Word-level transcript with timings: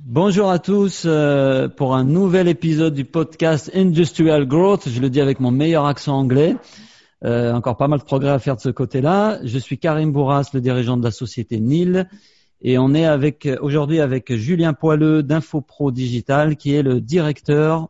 Bonjour 0.00 0.48
à 0.48 0.60
tous 0.60 1.02
euh, 1.06 1.68
pour 1.68 1.96
un 1.96 2.04
nouvel 2.04 2.46
épisode 2.46 2.94
du 2.94 3.04
podcast 3.04 3.68
Industrial 3.74 4.46
Growth. 4.46 4.88
Je 4.88 5.00
le 5.00 5.10
dis 5.10 5.20
avec 5.20 5.40
mon 5.40 5.50
meilleur 5.50 5.86
accent 5.86 6.16
anglais. 6.16 6.54
Euh, 7.24 7.52
encore 7.52 7.76
pas 7.76 7.88
mal 7.88 7.98
de 7.98 8.04
progrès 8.04 8.30
à 8.30 8.38
faire 8.38 8.54
de 8.54 8.60
ce 8.60 8.68
côté-là. 8.68 9.40
Je 9.42 9.58
suis 9.58 9.76
Karim 9.76 10.12
Bourras, 10.12 10.50
le 10.54 10.60
dirigeant 10.60 10.96
de 10.96 11.02
la 11.02 11.10
société 11.10 11.58
NIL. 11.58 12.08
Et 12.62 12.78
on 12.78 12.94
est 12.94 13.06
avec 13.06 13.48
aujourd'hui 13.60 13.98
avec 13.98 14.32
Julien 14.32 14.72
Poileux 14.72 15.24
d'InfoPro 15.24 15.90
Digital, 15.90 16.56
qui 16.56 16.74
est 16.74 16.82
le 16.82 17.00
directeur 17.00 17.88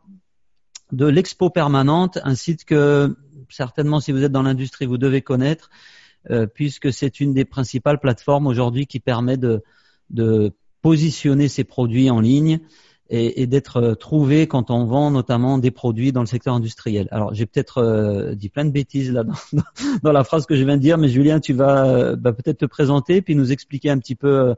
de 0.92 1.04
l'Expo 1.04 1.50
Permanente, 1.50 2.18
un 2.24 2.34
site 2.34 2.64
que 2.64 3.14
certainement 3.50 4.00
si 4.00 4.12
vous 4.12 4.24
êtes 4.24 4.32
dans 4.32 4.42
l'industrie, 4.42 4.86
vous 4.86 4.96
devez 4.96 5.20
connaître, 5.20 5.68
euh, 6.30 6.46
puisque 6.46 6.90
c'est 6.90 7.20
une 7.20 7.34
des 7.34 7.44
principales 7.44 8.00
plateformes 8.00 8.46
aujourd'hui 8.46 8.86
qui 8.86 8.98
permet 8.98 9.36
de, 9.36 9.62
de 10.08 10.54
positionner 10.82 11.48
ses 11.48 11.64
produits 11.64 12.10
en 12.10 12.20
ligne 12.20 12.60
et, 13.10 13.42
et 13.42 13.46
d'être 13.46 13.78
euh, 13.78 13.94
trouvé 13.94 14.46
quand 14.46 14.70
on 14.70 14.84
vend 14.84 15.10
notamment 15.10 15.58
des 15.58 15.70
produits 15.70 16.12
dans 16.12 16.20
le 16.20 16.26
secteur 16.26 16.54
industriel. 16.54 17.08
Alors 17.10 17.34
j'ai 17.34 17.46
peut-être 17.46 17.78
euh, 17.78 18.34
dit 18.34 18.48
plein 18.48 18.64
de 18.64 18.70
bêtises 18.70 19.12
là 19.12 19.24
dans, 19.52 19.62
dans, 20.02 20.12
la 20.12 20.24
phrase 20.24 20.46
que 20.46 20.54
je 20.54 20.64
viens 20.64 20.76
de 20.76 20.82
dire, 20.82 20.98
mais 20.98 21.08
Julien, 21.08 21.40
tu 21.40 21.52
vas 21.52 21.86
euh, 21.86 22.16
bah, 22.16 22.32
peut-être 22.32 22.58
te 22.58 22.66
présenter 22.66 23.22
puis 23.22 23.34
nous 23.34 23.52
expliquer 23.52 23.90
un 23.90 23.98
petit 23.98 24.14
peu 24.14 24.54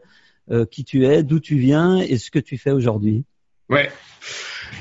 qui 0.72 0.82
tu 0.82 1.06
es, 1.06 1.22
d'où 1.22 1.38
tu 1.38 1.58
viens 1.58 1.98
et 1.98 2.18
ce 2.18 2.32
que 2.32 2.40
tu 2.40 2.58
fais 2.58 2.72
aujourd'hui. 2.72 3.24
Ouais. 3.68 3.88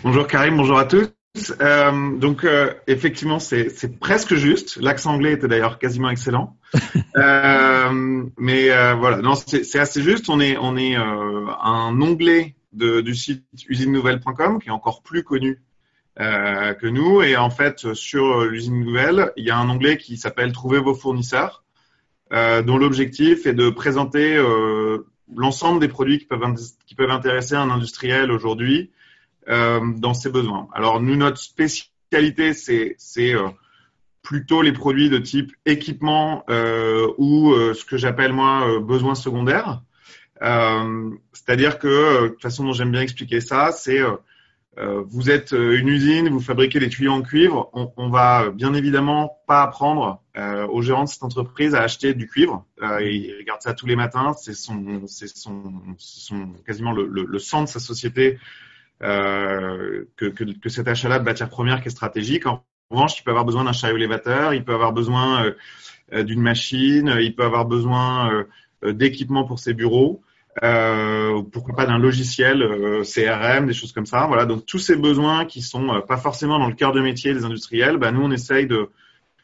Bonjour 0.03 0.25
Karim, 0.25 0.57
bonjour 0.57 0.79
à 0.79 0.85
tous. 0.85 1.18
Euh, 1.61 2.17
donc 2.17 2.43
euh, 2.43 2.73
effectivement, 2.87 3.39
c'est 3.39 3.99
presque 3.99 4.33
juste. 4.35 4.77
L'accent 4.77 5.13
anglais 5.13 5.33
était 5.33 5.47
d'ailleurs 5.47 5.77
quasiment 5.77 6.09
excellent. 6.09 6.57
euh, 7.15 8.23
mais 8.37 8.69
voilà, 8.95 9.17
non, 9.17 9.35
c'est 9.35 9.79
assez 9.79 10.01
juste. 10.01 10.29
On 10.29 10.39
est 10.39 10.57
on 10.57 10.75
est 10.75 10.95
un 10.95 12.01
onglet 12.01 12.55
de, 12.73 13.01
du 13.01 13.15
site 13.15 13.45
usinenouvelle.com 13.67 14.59
qui 14.59 14.69
est 14.69 14.71
encore 14.71 15.01
plus 15.01 15.23
connu 15.23 15.61
euh, 16.19 16.73
que 16.73 16.87
nous. 16.87 17.21
Et 17.21 17.37
en 17.37 17.49
fait, 17.49 17.93
sur 17.93 18.43
l'usine 18.45 18.83
nouvelle, 18.83 19.31
il 19.37 19.45
y 19.45 19.51
a 19.51 19.57
un 19.57 19.69
onglet 19.69 19.97
qui 19.97 20.17
s'appelle 20.17 20.51
Trouver 20.51 20.79
vos 20.79 20.95
fournisseurs, 20.95 21.63
euh, 22.33 22.61
dont 22.61 22.77
l'objectif 22.77 23.45
est 23.45 23.53
de 23.53 23.69
présenter 23.69 24.35
euh, 24.35 25.07
l'ensemble 25.35 25.79
des 25.79 25.87
produits 25.87 26.19
qui 26.19 26.25
peuvent, 26.25 26.55
qui 26.85 26.95
peuvent 26.95 27.11
intéresser 27.11 27.55
un 27.55 27.69
industriel 27.69 28.31
aujourd'hui 28.31 28.91
euh, 28.91 28.98
dans 29.47 30.13
ses 30.13 30.29
besoins. 30.29 30.67
Alors 30.73 31.01
nous, 31.01 31.15
notre 31.15 31.39
spécialité, 31.39 32.53
c'est 32.53 33.35
plutôt 34.21 34.61
les 34.61 34.73
produits 34.73 35.09
de 35.09 35.17
type 35.17 35.51
équipement 35.65 36.43
ou 37.17 37.53
ce 37.73 37.85
que 37.85 37.97
j'appelle 37.97 38.33
moi 38.33 38.79
besoins 38.79 39.15
secondaires. 39.15 39.81
Euh, 40.41 41.09
c'est-à-dire 41.33 41.79
que, 41.79 41.87
euh, 41.87 42.21
de 42.23 42.27
toute 42.29 42.41
façon 42.41 42.63
dont 42.63 42.73
j'aime 42.73 42.91
bien 42.91 43.01
expliquer 43.01 43.41
ça, 43.41 43.71
c'est 43.71 43.99
euh, 44.77 45.03
vous 45.07 45.29
êtes 45.29 45.51
une 45.51 45.89
usine, 45.89 46.29
vous 46.29 46.39
fabriquez 46.39 46.79
des 46.79 46.87
tuyaux 46.87 47.11
en 47.11 47.21
cuivre, 47.21 47.69
on, 47.73 47.91
on 47.97 48.09
va 48.09 48.49
bien 48.49 48.73
évidemment 48.73 49.39
pas 49.45 49.63
apprendre 49.63 50.21
euh, 50.37 50.65
aux 50.67 50.81
gérants 50.81 51.03
de 51.03 51.09
cette 51.09 51.23
entreprise 51.23 51.75
à 51.75 51.81
acheter 51.81 52.13
du 52.13 52.27
cuivre. 52.27 52.65
Euh, 52.81 53.01
il 53.01 53.35
regarde 53.39 53.61
ça 53.61 53.73
tous 53.73 53.87
les 53.87 53.97
matins, 53.97 54.33
c'est 54.39 54.53
son, 54.53 55.01
son, 55.07 55.63
son, 55.97 56.53
quasiment 56.65 56.93
le, 56.93 57.39
sang 57.39 57.63
de 57.63 57.67
sa 57.67 57.79
société 57.79 58.39
euh, 59.03 60.05
que, 60.17 60.25
que, 60.25 60.43
que, 60.43 60.69
cet 60.69 60.87
achat-là 60.87 61.19
de 61.19 61.23
matières 61.23 61.49
premières 61.49 61.81
qui 61.81 61.87
est 61.87 61.91
stratégique. 61.91 62.45
En 62.45 62.63
revanche, 62.89 63.19
il 63.19 63.23
peut 63.23 63.31
avoir 63.31 63.45
besoin 63.45 63.63
d'un 63.63 63.71
chariot 63.71 63.97
élévateur, 63.97 64.53
il 64.53 64.63
peut 64.63 64.73
avoir 64.73 64.93
besoin 64.93 65.53
d'une 66.11 66.41
machine, 66.41 67.15
il 67.19 67.35
peut 67.35 67.43
avoir 67.43 67.65
besoin 67.65 68.45
d'équipements 68.83 69.43
pour 69.45 69.59
ses 69.59 69.75
bureaux 69.75 70.23
euh, 70.63 71.41
pourquoi 71.53 71.75
pas 71.75 71.85
d'un 71.85 71.99
logiciel 71.99 72.61
euh, 72.61 73.03
CRM, 73.03 73.67
des 73.67 73.73
choses 73.73 73.93
comme 73.93 74.05
ça. 74.05 74.25
Voilà, 74.27 74.45
donc 74.45 74.65
tous 74.65 74.79
ces 74.79 74.95
besoins 74.95 75.45
qui 75.45 75.61
sont 75.61 75.89
euh, 75.89 76.01
pas 76.01 76.17
forcément 76.17 76.59
dans 76.59 76.67
le 76.67 76.73
cœur 76.73 76.91
de 76.91 77.01
métier 77.01 77.33
des 77.33 77.45
industriels, 77.45 77.97
bah, 77.97 78.11
nous 78.11 78.21
on 78.21 78.31
essaye 78.31 78.67
de 78.67 78.89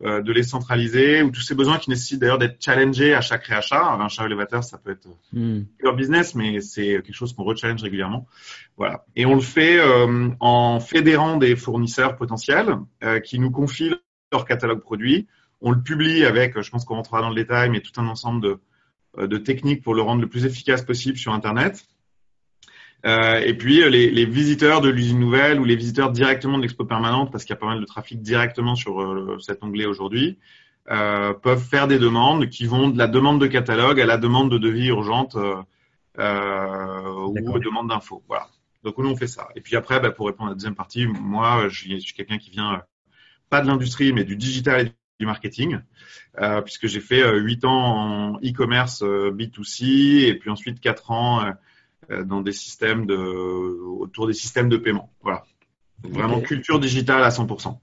euh, 0.03 0.21
de 0.21 0.31
les 0.31 0.43
centraliser 0.43 1.21
ou 1.21 1.31
tous 1.31 1.41
ces 1.41 1.55
besoins 1.55 1.77
qui 1.77 1.89
nécessitent 1.89 2.19
d'ailleurs 2.19 2.37
d'être 2.37 2.63
challengés 2.63 3.13
à 3.13 3.21
chaque 3.21 3.45
réachat. 3.45 3.81
Un 3.81 4.07
char 4.07 4.25
élévateur, 4.25 4.63
ça 4.63 4.77
peut 4.77 4.91
être 4.91 5.07
mm. 5.33 5.61
leur 5.79 5.95
business, 5.95 6.35
mais 6.35 6.59
c'est 6.61 7.01
quelque 7.03 7.13
chose 7.13 7.33
qu'on 7.33 7.43
rechallenge 7.43 7.81
régulièrement. 7.81 8.27
Voilà. 8.77 9.05
Et 9.15 9.25
on 9.25 9.35
le 9.35 9.41
fait 9.41 9.79
euh, 9.79 10.29
en 10.39 10.79
fédérant 10.79 11.37
des 11.37 11.55
fournisseurs 11.55 12.15
potentiels 12.15 12.77
qui 13.23 13.39
nous 13.39 13.51
confient 13.51 13.93
leur 14.31 14.45
catalogue 14.45 14.81
produit. 14.81 15.27
On 15.61 15.71
le 15.71 15.81
publie 15.81 16.25
avec, 16.25 16.59
je 16.59 16.69
pense 16.69 16.85
qu'on 16.85 16.95
rentrera 16.95 17.21
dans 17.21 17.29
le 17.29 17.35
détail, 17.35 17.69
mais 17.69 17.81
tout 17.81 17.99
un 17.99 18.07
ensemble 18.07 18.41
de, 18.41 18.59
euh, 19.17 19.27
de 19.27 19.37
techniques 19.37 19.83
pour 19.83 19.95
le 19.95 20.01
rendre 20.01 20.21
le 20.21 20.27
plus 20.27 20.45
efficace 20.45 20.81
possible 20.83 21.17
sur 21.17 21.33
Internet. 21.33 21.85
Euh, 23.05 23.39
et 23.39 23.53
puis 23.53 23.83
euh, 23.83 23.89
les, 23.89 24.09
les, 24.09 24.25
visiteurs 24.25 24.81
de 24.81 24.89
l'usine 24.89 25.19
nouvelle 25.19 25.59
ou 25.59 25.63
les 25.63 25.75
visiteurs 25.75 26.11
directement 26.11 26.57
de 26.57 26.63
l'expo 26.63 26.85
permanente, 26.85 27.31
parce 27.31 27.43
qu'il 27.43 27.53
y 27.53 27.57
a 27.57 27.59
pas 27.59 27.67
mal 27.67 27.79
de 27.79 27.85
trafic 27.85 28.21
directement 28.21 28.75
sur 28.75 28.99
euh, 28.99 29.37
cet 29.39 29.63
onglet 29.63 29.85
aujourd'hui, 29.85 30.39
euh, 30.89 31.33
peuvent 31.33 31.63
faire 31.63 31.87
des 31.87 31.99
demandes 31.99 32.49
qui 32.49 32.65
vont 32.65 32.89
de 32.89 32.97
la 32.97 33.07
demande 33.07 33.39
de 33.39 33.45
catalogue 33.47 34.01
à 34.01 34.05
la 34.05 34.17
demande 34.17 34.49
de 34.51 34.57
devis 34.57 34.87
urgente 34.87 35.35
ou 35.35 35.39
demande 36.17 37.89
d'infos. 37.89 38.23
Voilà. 38.27 38.47
Donc 38.83 38.97
nous 38.97 39.09
on 39.09 39.15
fait 39.15 39.27
ça. 39.27 39.49
Et 39.55 39.61
puis 39.61 39.75
après, 39.75 39.99
bah, 39.99 40.09
pour 40.09 40.25
répondre 40.25 40.47
à 40.47 40.51
la 40.51 40.55
deuxième 40.55 40.75
partie, 40.75 41.05
moi 41.05 41.67
je 41.69 41.79
suis, 41.79 41.99
je 41.99 42.05
suis 42.05 42.13
quelqu'un 42.15 42.39
qui 42.39 42.49
vient 42.49 42.81
pas 43.51 43.61
de 43.61 43.67
l'industrie 43.67 44.13
mais 44.13 44.23
du 44.23 44.35
digital 44.35 44.87
et 44.87 44.91
du 45.19 45.27
marketing, 45.27 45.79
puisque 46.63 46.87
j'ai 46.87 47.01
fait 47.01 47.21
euh, 47.21 47.37
8 47.37 47.65
ans 47.65 47.71
en 47.71 48.37
e-commerce 48.39 49.03
euh, 49.03 49.31
B2C 49.31 50.25
et 50.25 50.33
puis 50.33 50.49
ensuite 50.49 50.79
4 50.79 51.11
ans 51.11 51.53
dans 52.25 52.41
des 52.41 52.51
systèmes 52.51 53.05
de, 53.05 53.15
autour 53.15 54.27
des 54.27 54.33
systèmes 54.33 54.69
de 54.69 54.77
paiement. 54.77 55.11
Voilà. 55.21 55.43
vraiment 56.03 56.41
culture 56.41 56.79
digitale 56.79 57.23
à 57.23 57.29
100%. 57.29 57.77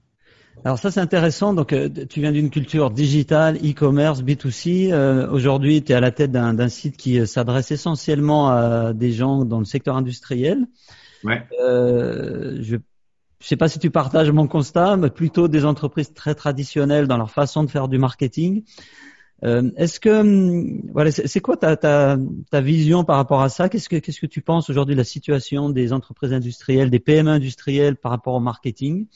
Alors 0.65 0.77
ça 0.77 0.91
c'est 0.91 0.99
intéressant. 0.99 1.53
Donc 1.53 1.75
tu 2.09 2.21
viens 2.21 2.31
d'une 2.31 2.49
culture 2.49 2.91
digitale, 2.91 3.57
e-commerce, 3.57 4.21
B2C. 4.21 4.93
Aujourd'hui 5.29 5.83
tu 5.83 5.91
es 5.91 5.95
à 5.95 5.99
la 5.99 6.11
tête 6.11 6.31
d'un 6.31 6.69
site 6.69 6.95
qui 6.95 7.25
s'adresse 7.25 7.71
essentiellement 7.71 8.49
à 8.49 8.93
des 8.93 9.11
gens 9.11 9.45
dans 9.45 9.59
le 9.59 9.65
secteur 9.65 9.97
industriel. 9.97 10.65
Ouais. 11.23 11.43
je 11.59 12.77
je 13.43 13.49
sais 13.49 13.57
pas 13.57 13.67
si 13.67 13.77
tu 13.77 13.91
partages 13.91 14.31
mon 14.31 14.47
constat, 14.47 14.95
mais 14.95 15.09
plutôt 15.09 15.49
des 15.49 15.65
entreprises 15.65 16.13
très 16.13 16.33
traditionnelles 16.33 17.07
dans 17.07 17.17
leur 17.17 17.29
façon 17.29 17.65
de 17.65 17.69
faire 17.69 17.89
du 17.89 17.97
marketing. 17.97 18.63
Euh, 19.43 19.71
est-ce 19.75 19.99
que 19.99 20.21
hum, 20.21 20.81
voilà, 20.93 21.11
c'est 21.11 21.39
quoi 21.41 21.57
ta, 21.57 21.75
ta, 21.75 22.17
ta, 22.49 22.61
vision 22.61 23.03
par 23.03 23.17
rapport 23.17 23.41
à 23.41 23.49
ça? 23.49 23.67
Qu'est-ce 23.67 23.89
que 23.89 23.97
qu'est-ce 23.97 24.21
que 24.21 24.25
tu 24.25 24.41
penses 24.41 24.69
aujourd'hui 24.69 24.95
de 24.95 24.99
la 24.99 25.05
situation 25.05 25.69
des 25.69 25.91
entreprises 25.91 26.33
industrielles, 26.33 26.89
des 26.89 26.99
PME 26.99 27.29
industrielles 27.29 27.97
par 27.97 28.11
rapport 28.11 28.35
au 28.35 28.39
marketing? 28.39 29.07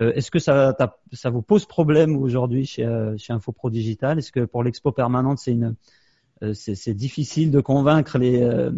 Euh, 0.00 0.12
Est-ce 0.14 0.30
que 0.30 0.38
ça 0.38 0.76
ça 1.12 1.30
vous 1.30 1.42
pose 1.42 1.66
problème 1.66 2.16
aujourd'hui 2.16 2.64
chez 2.64 2.86
euh, 2.86 3.16
chez 3.18 3.32
InfoPro 3.32 3.68
Digital? 3.70 4.18
Est-ce 4.18 4.32
que 4.32 4.40
pour 4.40 4.62
l'expo 4.62 4.92
permanente 4.92 5.38
c'est 5.38 5.52
une 5.52 5.74
c'est 6.54 6.94
difficile 6.94 7.50
de 7.50 7.60
convaincre 7.60 8.16
les, 8.16 8.70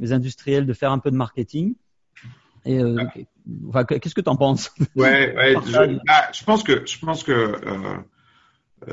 les 0.00 0.12
industriels 0.12 0.66
de 0.66 0.72
faire 0.72 0.90
un 0.90 0.98
peu 0.98 1.12
de 1.12 1.16
marketing? 1.16 1.76
Et 2.66 2.78
euh, 2.78 2.96
enfin, 3.68 3.84
qu'est-ce 3.84 4.14
que 4.14 4.20
tu 4.20 4.30
en 4.30 4.36
penses? 4.36 4.72
Ouais, 4.96 5.34
ouais 5.36 5.54
je, 5.66 5.98
bah, 6.06 6.30
je, 6.32 6.44
pense 6.44 6.62
que 6.62 6.84
je 6.86 6.98
pense 6.98 7.22
que 7.22 7.32
euh, 7.32 7.96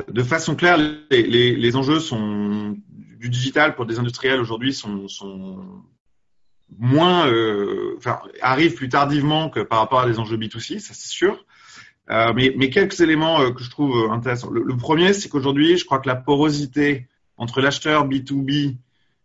de 0.08 0.24
façon 0.24 0.56
claire, 0.56 0.78
les, 0.78 1.24
les, 1.24 1.56
les, 1.56 1.76
enjeux 1.76 2.00
sont 2.00 2.78
du 3.20 3.30
digital 3.30 3.76
pour 3.76 3.86
des 3.86 4.00
industriels 4.00 4.40
aujourd'hui 4.40 4.74
sont, 4.74 5.08
sont 5.08 5.64
moins, 6.78 7.28
euh, 7.28 7.96
enfin, 7.98 8.20
arrivent 8.42 8.76
plus 8.76 8.90
tardivement 8.90 9.50
que 9.50 9.60
par 9.60 9.80
rapport 9.80 10.02
à 10.02 10.08
des 10.08 10.20
enjeux 10.20 10.38
B2C, 10.38 10.80
ça 10.80 10.94
c'est 10.94 11.10
sûr. 11.10 11.46
Euh, 12.10 12.34
mais, 12.36 12.54
mais, 12.58 12.70
quelques 12.70 13.00
éléments 13.00 13.42
euh, 13.42 13.52
que 13.52 13.64
je 13.64 13.70
trouve 13.70 14.12
intéressants. 14.12 14.50
Le, 14.50 14.64
le 14.64 14.76
premier, 14.76 15.14
c'est 15.14 15.30
qu'aujourd'hui, 15.30 15.78
je 15.78 15.86
crois 15.86 16.00
que 16.00 16.08
la 16.08 16.16
porosité 16.16 17.08
entre 17.38 17.62
l'acheteur 17.62 18.08
B2B 18.08 18.78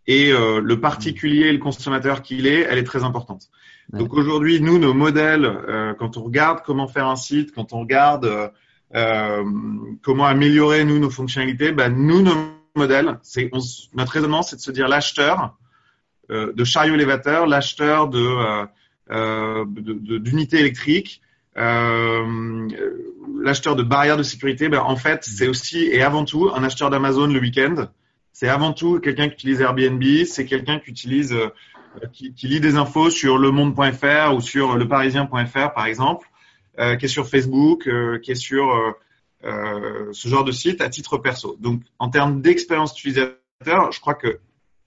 et 0.06 0.32
euh, 0.32 0.60
le 0.60 0.80
particulier, 0.80 1.52
le 1.52 1.58
consommateur 1.58 2.22
qu'il 2.22 2.46
est, 2.46 2.60
elle 2.60 2.78
est 2.78 2.84
très 2.84 3.04
importante. 3.04 3.48
Donc 3.92 4.14
aujourd'hui, 4.14 4.60
nous, 4.60 4.78
nos 4.78 4.94
modèles, 4.94 5.44
euh, 5.44 5.94
quand 5.94 6.16
on 6.16 6.24
regarde 6.24 6.60
comment 6.64 6.88
faire 6.88 7.06
un 7.06 7.16
site, 7.16 7.52
quand 7.52 7.72
on 7.72 7.80
regarde 7.80 8.52
euh, 8.94 8.98
euh 8.98 9.44
comment 10.02 10.26
améliorer 10.26 10.84
nous 10.84 10.98
nos 10.98 11.10
fonctionnalités, 11.10 11.72
ben, 11.72 11.90
nous 11.90 12.22
nos 12.22 12.34
modèles, 12.74 13.18
c'est 13.22 13.50
notre 13.94 14.12
raisonnement, 14.12 14.42
c'est 14.42 14.56
de 14.56 14.60
se 14.60 14.70
dire 14.70 14.88
l'acheteur 14.88 15.56
euh, 16.30 16.52
de 16.52 16.64
chariot 16.64 16.94
élévateur, 16.94 17.46
l'acheteur 17.46 18.08
de 18.08 18.66
d'unités 20.18 20.58
électriques, 20.58 21.22
l'acheteur 23.44 23.76
de 23.76 23.82
barrières 23.82 24.16
de 24.16 24.22
sécurité, 24.22 24.68
ben, 24.68 24.80
en 24.80 24.96
fait, 24.96 25.24
c'est 25.24 25.48
aussi 25.48 25.84
et 25.84 26.02
avant 26.02 26.24
tout 26.24 26.50
un 26.54 26.62
acheteur 26.64 26.90
d'Amazon 26.90 27.28
le 27.28 27.40
week-end. 27.40 27.88
C'est 28.32 28.48
avant 28.48 28.74
tout 28.74 29.00
quelqu'un 29.00 29.28
qui 29.28 29.34
utilise 29.34 29.62
Airbnb, 29.62 30.02
c'est 30.26 30.44
quelqu'un 30.44 30.78
qui 30.78 30.90
utilise 30.90 31.32
euh, 31.32 31.48
qui, 32.12 32.34
qui, 32.34 32.48
lit 32.48 32.60
des 32.60 32.76
infos 32.76 33.08
sur 33.08 33.38
lemonde.fr 33.38 34.34
ou 34.34 34.42
sur 34.42 34.76
leparisien.fr 34.76 35.72
par 35.72 35.86
exemple, 35.86 36.28
euh, 36.78 36.96
qui 36.96 37.06
est 37.06 37.08
sur 37.08 37.26
Facebook, 37.26 37.86
euh, 37.86 38.18
qui 38.18 38.32
est 38.32 38.36
sur 38.36 38.70
euh, 39.44 40.12
ce 40.12 40.28
genre 40.28 40.44
de 40.44 40.52
site 40.52 40.80
à 40.80 40.88
titre 40.88 41.18
perso. 41.18 41.56
Donc 41.58 41.82
en 41.98 42.10
termes 42.10 42.42
d'expérience 42.42 42.98
utilisateur, 42.98 43.92
je 43.92 44.00
crois 44.00 44.14
que 44.14 44.40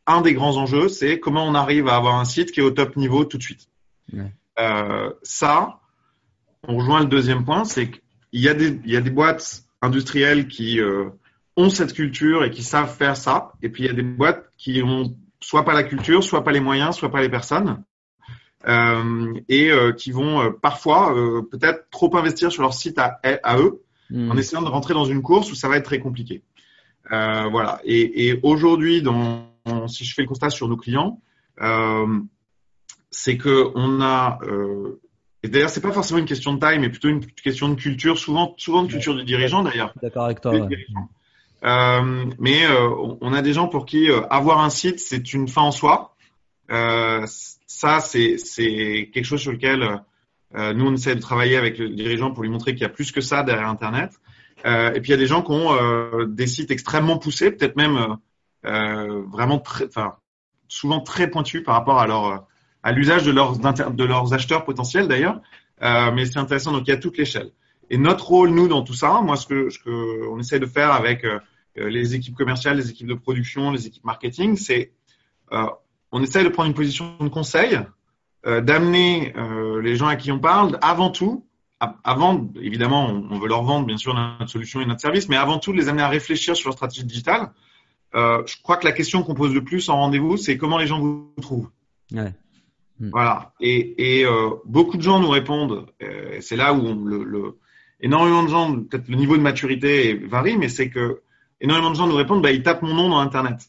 un 0.05 0.21
des 0.21 0.33
grands 0.33 0.57
enjeux, 0.57 0.89
c'est 0.89 1.19
comment 1.19 1.47
on 1.47 1.55
arrive 1.55 1.87
à 1.87 1.95
avoir 1.95 2.15
un 2.15 2.25
site 2.25 2.51
qui 2.51 2.59
est 2.59 2.63
au 2.63 2.71
top 2.71 2.95
niveau 2.95 3.25
tout 3.25 3.37
de 3.37 3.43
suite. 3.43 3.69
Ça, 5.23 5.79
on 6.67 6.77
rejoint 6.77 6.99
le 6.99 7.05
deuxième 7.05 7.45
point, 7.45 7.63
c'est 7.63 7.89
qu'il 7.89 8.41
y 8.41 8.49
a 8.49 8.53
des, 8.53 8.79
il 8.83 8.91
y 8.91 8.97
a 8.97 9.01
des 9.01 9.11
boîtes 9.11 9.63
industrielles 9.81 10.47
qui 10.47 10.79
ont 11.55 11.69
cette 11.69 11.93
culture 11.93 12.43
et 12.43 12.49
qui 12.49 12.63
savent 12.63 12.93
faire 12.93 13.15
ça, 13.15 13.53
et 13.61 13.69
puis 13.69 13.83
il 13.83 13.87
y 13.87 13.89
a 13.89 13.93
des 13.93 14.03
boîtes 14.03 14.49
qui 14.57 14.81
ont 14.83 15.15
soit 15.41 15.63
pas 15.63 15.73
la 15.73 15.83
culture, 15.83 16.23
soit 16.23 16.43
pas 16.43 16.51
les 16.51 16.59
moyens, 16.59 16.95
soit 16.95 17.11
pas 17.11 17.21
les 17.21 17.29
personnes. 17.29 17.83
Euh, 18.67 19.33
et 19.47 19.71
euh, 19.71 19.93
qui 19.93 20.11
vont 20.11 20.41
euh, 20.41 20.49
parfois 20.49 21.13
peut-être 21.49 21.89
trop 21.91 22.13
investir 22.17 22.51
sur 22.51 22.61
leur 22.61 22.73
site 22.73 22.99
à, 22.99 23.19
à 23.43 23.57
eux 23.57 23.81
en 24.11 24.33
Hmm. 24.33 24.39
essayant 24.39 24.63
de 24.63 24.67
rentrer 24.67 24.95
dans 24.95 25.05
une 25.05 25.21
course 25.21 25.51
où 25.51 25.55
ça 25.55 25.69
va 25.69 25.77
être 25.77 25.85
très 25.85 25.99
compliqué. 25.99 26.41
Voilà. 27.09 27.79
Et, 27.83 28.27
et 28.27 28.39
aujourd'hui, 28.43 29.03
si 29.87 30.03
je 30.03 30.13
fais 30.15 30.23
le 30.23 30.27
constat 30.27 30.49
sur 30.49 30.67
nos 30.67 30.77
clients, 30.77 31.21
c'est 33.11 33.37
que 33.37 33.71
on 33.75 34.01
a 34.01 34.39
euh, 34.43 34.99
et 35.43 35.47
d'ailleurs 35.47 35.69
c'est 35.69 35.81
pas 35.81 35.91
forcément 35.91 36.19
une 36.19 36.25
question 36.25 36.53
de 36.53 36.59
taille, 36.59 36.79
mais 36.79 36.89
plutôt 36.89 37.09
une 37.09 37.25
question 37.25 37.69
de 37.69 37.75
culture, 37.75 38.17
souvent 38.17 38.55
souvent 38.57 38.83
de 38.83 38.87
culture 38.87 39.15
du 39.15 39.23
dirigeant 39.23 39.63
d'ailleurs. 39.63 39.93
D'accord 40.01 40.25
avec 40.25 40.41
toi. 40.41 40.51
Ouais. 40.53 40.67
Euh, 41.65 42.25
mais 42.39 42.65
euh, 42.65 42.89
on- 43.21 43.33
a 43.33 43.41
des 43.41 43.53
gens 43.53 43.67
pour 43.67 43.85
qui 43.85 44.09
avoir 44.29 44.59
un 44.61 44.69
site 44.69 44.99
c'est 44.99 45.33
une 45.33 45.47
fin 45.47 45.61
en 45.61 45.71
soi. 45.71 46.15
Euh, 46.71 47.25
ça 47.67 47.99
c'est 47.99 48.37
quelque 49.13 49.23
chose 49.23 49.41
sur 49.41 49.51
lequel 49.51 50.01
euh, 50.55 50.73
nous 50.73 50.85
on 50.85 50.93
essaie 50.93 51.15
de 51.15 51.21
travailler 51.21 51.57
avec 51.57 51.77
le 51.77 51.89
dirigeant 51.89 52.31
pour 52.31 52.43
lui 52.43 52.49
montrer 52.49 52.73
qu'il 52.73 52.81
y 52.81 52.85
a 52.85 52.89
plus 52.89 53.11
que 53.11 53.21
ça 53.21 53.43
derrière 53.43 53.67
Internet. 53.67 54.11
Euh, 54.65 54.93
et 54.93 55.01
puis 55.01 55.09
il 55.09 55.11
y 55.11 55.13
a 55.13 55.17
des 55.17 55.27
gens 55.27 55.41
qui 55.41 55.51
ont 55.51 56.25
des 56.25 56.47
sites 56.47 56.71
extrêmement 56.71 57.17
poussés, 57.17 57.51
peut-être 57.51 57.75
même 57.75 58.17
vraiment 58.63 59.59
très, 59.59 59.85
enfin 59.85 60.17
souvent 60.67 60.99
très 60.99 61.29
pointus 61.29 61.63
par 61.63 61.75
rapport 61.75 61.99
à 62.83 62.91
l'usage 62.91 63.23
de 63.23 63.31
leurs 63.31 64.33
acheteurs 64.33 64.65
potentiels 64.65 65.07
d'ailleurs. 65.07 65.41
Mais 65.81 66.25
c'est 66.25 66.39
intéressant 66.39 66.71
donc 66.71 66.87
il 66.87 66.91
y 66.91 66.93
a 66.93 66.97
toute 66.97 67.17
l'échelle. 67.17 67.51
Et 67.89 67.97
notre 67.97 68.27
rôle, 68.27 68.49
nous, 68.51 68.67
dans 68.67 68.83
tout 68.83 68.93
ça, 68.93 69.21
moi, 69.21 69.35
ce 69.35 69.47
que, 69.47 70.27
on 70.29 70.39
essaie 70.39 70.59
de 70.59 70.67
faire 70.67 70.91
avec 70.91 71.25
les 71.75 72.13
équipes 72.13 72.35
commerciales, 72.35 72.77
les 72.77 72.91
équipes 72.91 73.07
de 73.07 73.15
production, 73.15 73.71
les 73.71 73.87
équipes 73.87 74.03
marketing, 74.03 74.57
c'est 74.57 74.91
on 76.11 76.21
essaie 76.23 76.43
de 76.43 76.49
prendre 76.49 76.67
une 76.69 76.75
position 76.75 77.15
de 77.19 77.29
conseil, 77.29 77.79
euh, 78.45 78.61
d'amener 78.61 79.33
euh, 79.37 79.81
les 79.81 79.95
gens 79.95 80.07
à 80.07 80.15
qui 80.15 80.31
on 80.31 80.39
parle, 80.39 80.77
avant 80.81 81.09
tout, 81.09 81.45
avant, 82.03 82.49
évidemment, 82.61 83.07
on, 83.07 83.27
on 83.31 83.39
veut 83.39 83.47
leur 83.47 83.63
vendre, 83.63 83.85
bien 83.85 83.97
sûr, 83.97 84.13
notre 84.13 84.51
solution 84.51 84.81
et 84.81 84.85
notre 84.85 85.01
service, 85.01 85.29
mais 85.29 85.37
avant 85.37 85.59
tout, 85.59 85.71
de 85.71 85.77
les 85.77 85.87
amener 85.87 86.03
à 86.03 86.09
réfléchir 86.09 86.55
sur 86.55 86.69
leur 86.69 86.75
stratégie 86.75 87.05
digitale. 87.05 87.51
Euh, 88.15 88.41
je 88.45 88.61
crois 88.61 88.77
que 88.77 88.85
la 88.85 88.91
question 88.91 89.23
qu'on 89.23 89.35
pose 89.35 89.53
le 89.53 89.63
plus 89.63 89.87
en 89.87 89.95
rendez-vous, 89.97 90.35
c'est 90.35 90.57
comment 90.57 90.77
les 90.77 90.87
gens 90.87 90.99
vous 90.99 91.31
trouvent. 91.41 91.69
Ouais. 92.11 92.33
Voilà. 92.99 93.53
Et, 93.61 94.19
et 94.19 94.25
euh, 94.25 94.49
beaucoup 94.65 94.97
de 94.97 95.01
gens 95.01 95.19
nous 95.19 95.29
répondent. 95.29 95.85
euh, 96.01 96.39
c'est 96.41 96.57
là 96.57 96.73
où 96.73 96.79
on, 96.85 96.95
le, 97.05 97.23
le- 97.23 97.57
énormément 98.01 98.43
de 98.43 98.49
gens, 98.49 98.73
peut-être 98.75 99.07
le 99.07 99.15
niveau 99.15 99.37
de 99.37 99.41
maturité 99.41 100.15
varie, 100.15 100.57
mais 100.57 100.69
c'est 100.69 100.89
que 100.89 101.21
énormément 101.61 101.91
de 101.91 101.95
gens 101.95 102.07
nous 102.07 102.15
répondent. 102.15 102.41
Bah, 102.41 102.51
ils 102.51 102.63
tapent 102.63 102.81
mon 102.81 102.93
nom 102.93 103.09
dans 103.09 103.19
Internet. 103.19 103.59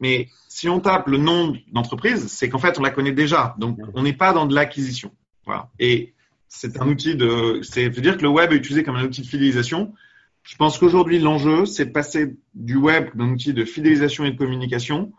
Mais 0.00 0.28
si 0.48 0.68
on 0.68 0.80
tape 0.80 1.06
le 1.08 1.18
nom 1.18 1.54
d'entreprise, 1.72 2.26
c'est 2.28 2.48
qu'en 2.48 2.58
fait 2.58 2.78
on 2.78 2.82
la 2.82 2.90
connaît 2.90 3.12
déjà. 3.12 3.54
Donc 3.58 3.78
on 3.94 4.02
n'est 4.02 4.12
pas 4.12 4.32
dans 4.32 4.46
de 4.46 4.54
l'acquisition. 4.54 5.12
Voilà. 5.44 5.70
Et 5.78 6.14
c'est 6.48 6.80
un 6.80 6.88
outil 6.88 7.14
de. 7.14 7.60
C'est 7.62 7.88
veut 7.88 8.02
dire 8.02 8.16
que 8.16 8.22
le 8.22 8.28
web 8.28 8.52
est 8.52 8.56
utilisé 8.56 8.82
comme 8.82 8.96
un 8.96 9.04
outil 9.04 9.22
de 9.22 9.26
fidélisation. 9.26 9.94
Je 10.42 10.56
pense 10.56 10.78
qu'aujourd'hui 10.78 11.18
l'enjeu, 11.18 11.66
c'est 11.66 11.86
de 11.86 11.92
passer 11.92 12.36
du 12.54 12.76
web 12.76 13.10
d'un 13.14 13.30
outil 13.30 13.52
de 13.52 13.64
fidélisation 13.64 14.24
et 14.24 14.32
de 14.32 14.36
communication 14.36 15.12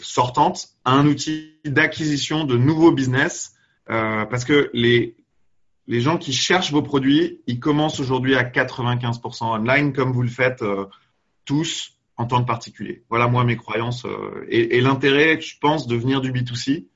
sortante 0.00 0.70
à 0.84 0.92
un 0.92 1.06
outil 1.06 1.58
d'acquisition 1.66 2.44
de 2.44 2.56
nouveaux 2.56 2.92
business 2.92 3.54
euh, 3.90 4.24
parce 4.24 4.44
que 4.44 4.70
les 4.72 5.16
les 5.88 6.00
gens 6.00 6.16
qui 6.16 6.32
cherchent 6.32 6.72
vos 6.72 6.82
produits, 6.82 7.40
ils 7.46 7.58
commencent 7.58 7.98
aujourd'hui 7.98 8.36
à 8.36 8.44
95% 8.44 9.44
online 9.44 9.92
comme 9.92 10.12
vous 10.12 10.22
le 10.22 10.28
faites 10.28 10.62
euh, 10.62 10.86
tous 11.44 11.98
en 12.22 12.26
tant 12.26 12.40
que 12.40 12.46
particulier. 12.46 13.04
Voilà 13.10 13.28
moi 13.28 13.44
mes 13.44 13.56
croyances 13.56 14.04
euh, 14.04 14.46
et, 14.48 14.76
et 14.76 14.80
l'intérêt, 14.80 15.40
je 15.40 15.58
pense, 15.60 15.86
de 15.86 15.96
venir 15.96 16.20
du 16.20 16.32
B2C, 16.32 16.86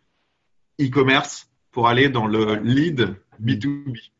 e-commerce, 0.81 1.51
pour 1.73 1.89
aller 1.89 2.09
dans 2.09 2.27
le 2.27 2.57
lead 2.57 3.17
B2B. 3.43 4.11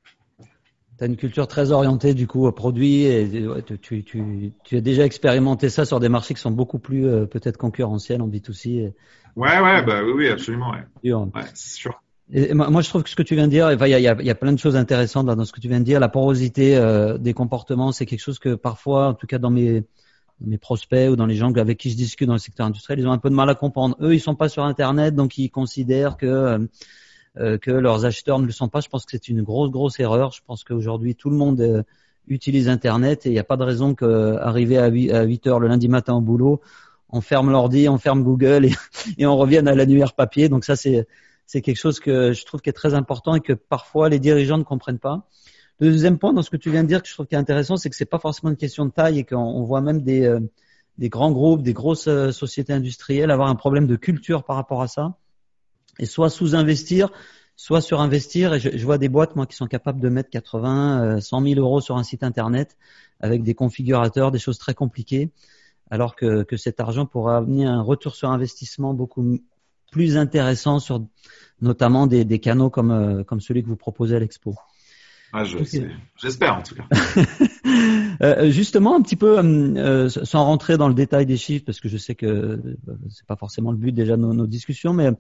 Tu 0.99 1.05
as 1.05 1.07
une 1.07 1.17
culture 1.17 1.47
très 1.47 1.73
orientée 1.73 2.15
du 2.15 2.27
coup 2.27 2.47
aux 2.47 2.53
produits 2.53 3.03
et 3.03 3.47
ouais, 3.47 3.63
tu, 3.63 3.79
tu, 3.79 4.03
tu, 4.03 4.53
tu 4.65 4.77
as 4.77 4.81
déjà 4.81 5.05
expérimenté 5.05 5.69
ça 5.69 5.85
sur 5.85 6.01
des 6.01 6.09
marchés 6.09 6.35
qui 6.35 6.41
sont 6.41 6.51
beaucoup 6.51 6.79
plus 6.79 7.07
euh, 7.07 7.27
peut-être 7.27 7.59
concurrentiels 7.59 8.23
en 8.23 8.29
B2C. 8.29 8.69
Et, 8.69 8.95
Ouais, 9.37 9.61
ouais, 9.61 9.83
bah 9.83 10.03
oui, 10.03 10.13
oui, 10.17 10.29
absolument, 10.29 10.71
ouais, 10.71 11.43
c'est 11.53 11.77
sûr. 11.77 12.03
Et 12.33 12.55
moi, 12.55 12.81
je 12.81 12.89
trouve 12.89 13.05
que 13.05 13.11
ce 13.11 13.15
que 13.15 13.23
tu 13.23 13.35
viens 13.37 13.47
de 13.47 13.53
dire, 13.53 13.67
enfin, 13.67 13.87
il 13.87 13.91
y 13.91 13.95
a, 13.95 13.99
il 13.99 14.03
y, 14.03 14.09
a, 14.09 14.17
il 14.19 14.27
y 14.27 14.31
a 14.31 14.35
plein 14.35 14.53
de 14.53 14.59
choses 14.59 14.75
intéressantes 14.75 15.27
dans 15.27 15.45
ce 15.45 15.53
que 15.53 15.61
tu 15.61 15.69
viens 15.69 15.79
de 15.79 15.85
dire. 15.85 16.01
La 16.01 16.09
porosité 16.09 16.77
euh, 16.77 17.19
des 17.19 17.35
comportements, 17.35 17.93
c'est 17.93 18.07
quelque 18.07 18.21
chose 18.21 18.39
que 18.39 18.55
parfois, 18.55 19.09
en 19.09 19.15
tout 19.15 19.27
cas 19.27 19.39
dans 19.39 19.51
mes, 19.51 19.85
mes 20.41 20.59
prospects 20.59 21.11
ou 21.11 21.17
dans 21.17 21.27
les 21.27 21.37
gens 21.37 21.53
avec 21.55 21.79
qui 21.79 21.91
je 21.91 21.97
discute 21.97 22.27
dans 22.27 22.35
le 22.35 22.39
secteur 22.39 22.67
industriel, 22.67 23.01
ils 23.01 23.09
ont 23.09 23.13
un 23.13 23.19
peu 23.19 23.31
de 23.31 23.35
mal 23.35 23.49
à 23.49 23.55
comprendre. 23.55 23.97
Eux, 24.01 24.15
ils 24.15 24.21
sont 24.21 24.35
pas 24.35 24.49
sur 24.49 24.65
Internet, 24.65 25.15
donc 25.15 25.39
ils 25.39 25.51
considèrent 25.51 26.17
que 26.17 26.69
euh, 27.39 27.59
que 27.59 27.71
leurs 27.71 28.07
acheteurs 28.07 28.39
ne 28.39 28.47
le 28.47 28.53
sont 28.53 28.69
pas. 28.69 28.81
Je 28.81 28.89
pense 28.89 29.05
que 29.05 29.11
c'est 29.13 29.29
une 29.29 29.43
grosse, 29.43 29.71
grosse 29.71 30.01
erreur. 30.01 30.33
Je 30.33 30.41
pense 30.47 30.65
qu'aujourd'hui, 30.65 31.15
tout 31.15 31.29
le 31.29 31.37
monde 31.37 31.61
euh, 31.61 31.83
utilise 32.29 32.69
Internet 32.69 33.27
et 33.27 33.29
il 33.29 33.33
n'y 33.33 33.39
a 33.39 33.45
pas 33.45 33.59
de 33.59 33.63
raison 33.63 33.95
qu'arriver 33.95 34.79
à 34.79 34.87
8, 34.89 35.13
à 35.13 35.23
8 35.25 35.47
heures 35.47 35.61
le 35.61 35.69
lundi 35.69 35.89
matin 35.89 36.15
au 36.15 36.23
boulot, 36.23 36.61
on 37.11 37.21
ferme 37.21 37.51
l'ordi, 37.51 37.89
on 37.89 37.99
ferme 37.99 38.23
Google 38.23 38.65
et, 38.65 38.75
et 39.19 39.27
on 39.27 39.37
revienne 39.37 39.69
à 39.69 39.75
l'annuaire 39.75 40.15
papier. 40.15 40.49
Donc 40.49 40.65
ça, 40.65 40.77
c'est 40.77 41.07
c'est 41.47 41.61
quelque 41.61 41.79
chose 41.79 42.01
que 42.01 42.33
je 42.33 42.45
trouve 42.45 42.61
qui 42.61 42.71
est 42.71 42.75
très 42.75 42.95
important 42.95 43.35
et 43.35 43.41
que 43.41 43.53
parfois 43.53 44.09
les 44.09 44.19
dirigeants 44.19 44.59
ne 44.59 44.65
comprennent 44.65 44.99
pas. 44.99 45.29
Deuxième 45.81 46.19
point 46.19 46.33
dans 46.33 46.43
ce 46.43 46.51
que 46.51 46.57
tu 46.57 46.71
viens 46.71 46.83
de 46.83 46.89
dire 46.89 47.03
que 47.03 47.09
je 47.09 47.13
trouve 47.13 47.27
qui 47.27 47.35
est 47.35 47.39
intéressant, 47.39 47.77
c'est 47.77 47.91
que 47.91 47.97
c'est 47.97 48.07
pas 48.07 48.19
forcément 48.19 48.51
une 48.51 48.57
question 48.57 48.87
de 48.87 48.91
taille 48.91 49.19
et 49.19 49.25
qu'on 49.25 49.37
on 49.37 49.65
voit 49.65 49.83
même 49.83 50.03
des, 50.03 50.25
euh, 50.25 50.41
des 50.97 51.09
grands 51.09 51.33
groupes, 51.33 51.63
des 51.63 51.75
grosses 51.75 52.09
euh, 52.09 52.33
sociétés 52.33 52.73
industrielles 52.73 53.31
avoir 53.31 53.49
un 53.49 53.57
problème 53.57 53.87
de 53.87 53.97
culture 53.97 54.45
par 54.45 54.57
rapport 54.57 54.81
à 54.81 54.89
ça 54.89 55.17
et 55.99 56.07
soit 56.07 56.31
sous-investir, 56.31 57.11
soit 57.57 57.83
surinvestir. 57.83 58.55
Et 58.55 58.61
je, 58.61 58.71
je, 58.75 58.85
vois 58.85 58.97
des 58.97 59.11
boîtes 59.11 59.37
moi 59.37 59.47
qui 59.47 59.57
sont 59.57 59.67
capables 59.67 60.01
de 60.01 60.09
mettre 60.09 60.31
80, 60.31 61.21
100 61.21 61.43
000 61.43 61.61
euros 61.61 61.81
sur 61.81 61.97
un 61.97 62.03
site 62.03 62.23
internet 62.23 62.77
avec 63.21 63.43
des 63.43 63.55
configurateurs, 63.55 64.31
des 64.31 64.39
choses 64.39 64.59
très 64.59 64.75
compliquées, 64.75 65.31
alors 65.91 66.17
que, 66.17 66.43
que 66.43 66.57
cet 66.57 66.81
argent 66.81 67.07
pourra 67.07 67.39
amener 67.39 67.67
un 67.67 67.83
retour 67.83 68.15
sur 68.15 68.31
investissement 68.31 68.95
beaucoup 68.95 69.39
plus 69.91 70.17
intéressant 70.17 70.79
sur 70.79 71.05
notamment 71.61 72.07
des, 72.07 72.25
des 72.25 72.39
canaux 72.39 72.71
comme, 72.71 72.91
euh, 72.91 73.25
comme 73.25 73.41
celui 73.41 73.63
que 73.63 73.69
vous 73.69 73.77
proposez 73.77 74.17
à 74.17 74.19
l'expo. 74.19 74.55
Ah, 75.33 75.45
J'espère 75.45 76.55
je, 76.55 76.59
en 76.61 76.63
tout 76.63 76.75
cas. 76.75 76.85
euh, 78.23 78.51
justement, 78.51 78.97
un 78.97 79.03
petit 79.03 79.17
peu, 79.17 79.39
euh, 79.39 80.09
sans 80.09 80.45
rentrer 80.45 80.77
dans 80.77 80.89
le 80.89 80.95
détail 80.95 81.27
des 81.27 81.37
chiffres, 81.37 81.65
parce 81.65 81.81
que 81.81 81.89
je 81.89 81.97
sais 81.97 82.15
que 82.15 82.27
euh, 82.27 82.77
c'est 83.11 83.27
pas 83.27 83.37
forcément 83.37 83.73
le 83.73 83.77
but 83.77 83.93
déjà 83.93 84.17
de 84.17 84.23
nos, 84.23 84.33
nos 84.33 84.47
discussions, 84.47 84.93
mais 84.93 85.11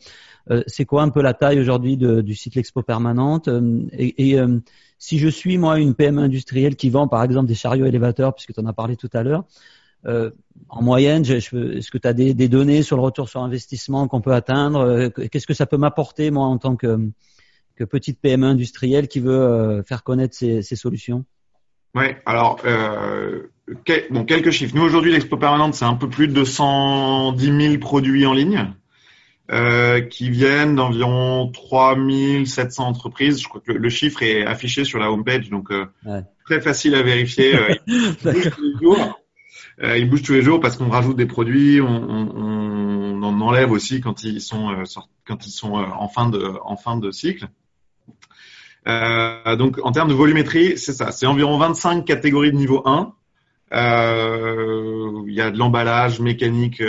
euh, 0.51 0.63
c'est 0.67 0.85
quoi 0.85 1.03
un 1.03 1.09
peu 1.11 1.23
la 1.23 1.35
taille 1.35 1.61
aujourd'hui 1.61 1.97
du 1.97 2.35
site 2.35 2.55
L'Expo 2.55 2.83
Permanente 2.83 3.49
Et, 3.93 4.33
et 4.33 4.39
si 4.99 5.19
je 5.19 5.29
suis 5.29 5.59
moi 5.59 5.79
une 5.79 5.95
PM 5.95 6.19
industrielle 6.19 6.77
qui 6.77 6.89
vend 6.89 7.09
par 7.09 7.23
exemple 7.23 7.47
des 7.47 7.55
chariots 7.55 7.87
élévateurs, 7.87 8.35
puisque 8.35 8.55
tu 8.55 8.61
en 8.61 8.67
as 8.67 8.73
parlé 8.73 8.97
tout 8.97 9.11
à 9.13 9.23
l'heure, 9.23 9.45
euh, 10.07 10.31
en 10.69 10.83
moyenne, 10.83 11.25
est-ce 11.27 11.91
que 11.91 11.99
tu 11.99 12.09
as 12.09 12.13
des, 12.13 12.33
des, 12.33 12.49
données 12.49 12.83
sur 12.83 12.97
le 12.97 13.03
retour 13.03 13.29
sur 13.29 13.43
investissement 13.43 14.07
qu'on 14.07 14.21
peut 14.21 14.35
atteindre 14.35 15.09
Qu'est-ce 15.09 15.47
que 15.47 15.55
ça 15.55 15.67
peut 15.67 15.79
m'apporter 15.79 16.31
moi 16.31 16.47
en 16.47 16.59
tant 16.59 16.77
que, 16.77 17.11
que 17.77 17.85
petite 17.85 18.21
PME 18.21 18.47
industrielle 18.47 19.09
qui 19.09 19.21
veut 19.21 19.33
euh, 19.33 19.83
faire 19.83 20.03
connaître 20.03 20.35
ses, 20.35 20.63
ses 20.63 20.77
solutions 20.77 21.25
Oui, 21.95 22.07
alors 22.25 22.59
euh, 22.65 23.51
quel, 23.85 24.05
bon, 24.11 24.25
quelques 24.25 24.51
chiffres. 24.51 24.75
Nous 24.75 24.83
aujourd'hui, 24.83 25.13
l'Expo 25.13 25.37
Permanente, 25.37 25.75
c'est 25.75 25.85
un 25.85 25.95
peu 25.95 26.09
plus 26.09 26.29
de 26.29 26.45
110 26.45 27.69
000 27.71 27.79
produits 27.79 28.27
en 28.27 28.33
ligne 28.33 28.73
euh, 29.53 30.01
qui 30.01 30.31
viennent 30.31 30.75
d'environ 30.75 31.53
3700 31.53 32.85
entreprises. 32.85 33.41
Je 33.41 33.49
crois 33.49 33.61
que 33.61 33.71
le, 33.73 33.79
le, 33.79 33.89
chiffre 33.89 34.21
est 34.23 34.45
affiché 34.45 34.85
sur 34.85 34.99
la 34.99 35.13
homepage, 35.13 35.51
donc 35.51 35.71
euh, 35.71 35.87
ouais. 36.05 36.23
très 36.45 36.61
facile 36.61 36.97
à 36.97 37.03
vérifier. 37.03 37.55
Euh, 37.55 37.75
ils 39.97 40.11
bougent 40.11 40.23
tous 40.23 40.33
les 40.33 40.43
jours 40.43 40.59
parce 40.59 40.77
qu'on 40.77 40.89
rajoute 40.89 41.17
des 41.17 41.27
produits, 41.27 41.81
on, 41.81 41.87
on, 41.87 42.29
on, 42.35 43.23
en 43.23 43.41
enlève 43.41 43.71
aussi 43.71 44.01
quand 44.01 44.25
ils 44.25 44.41
sont 44.41 44.85
quand 45.25 45.47
ils 45.47 45.51
sont 45.51 45.75
en 45.75 46.09
fin 46.09 46.29
de 46.29 46.55
en 46.65 46.77
fin 46.77 46.97
de 46.97 47.13
cycle. 47.13 47.47
Euh, 48.87 49.57
donc 49.57 49.79
en 49.83 49.93
termes 49.93 50.09
de 50.09 50.15
volumétrie, 50.15 50.79
c'est 50.79 50.93
ça, 50.93 51.11
c'est 51.13 51.27
environ 51.27 51.59
25 51.59 52.05
catégories 52.05 52.53
de 52.53 52.57
niveau 52.57 52.83
1. 52.87 53.13
il 53.73 55.35
y 55.35 55.41
a 55.41 55.51
de 55.51 55.59
l'emballage, 55.59 56.21
mécanique, 56.21 56.81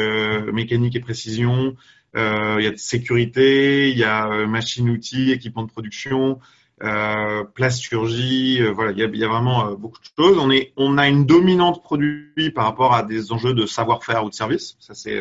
mécanique 0.53 0.95
et 0.95 0.99
précision. 0.99 1.75
il 2.15 2.63
y 2.63 2.67
a 2.67 2.71
de 2.71 2.77
sécurité, 2.77 3.89
il 3.89 3.97
y 3.97 4.03
a 4.03 4.45
machine-outils, 4.45 5.31
équipement 5.31 5.63
de 5.63 5.71
production, 5.71 6.39
euh, 6.83 7.43
plasturgie, 7.43 8.61
euh, 8.61 8.71
voilà, 8.71 8.91
il 8.91 8.99
y 8.99 9.23
a, 9.23 9.27
vraiment 9.27 9.69
euh, 9.69 9.75
beaucoup 9.75 9.97
de 9.99 10.05
choses. 10.15 10.37
On 10.37 10.51
est, 10.51 10.73
on 10.77 10.99
a 10.99 11.07
une 11.07 11.25
dominante 11.25 11.81
produit 11.81 12.51
par 12.53 12.65
rapport 12.65 12.93
à 12.93 13.01
des 13.01 13.31
enjeux 13.31 13.55
de 13.55 13.65
savoir-faire 13.65 14.23
ou 14.23 14.29
de 14.29 14.35
service. 14.35 14.75
Ça 14.79 14.93
c'est 14.93 15.19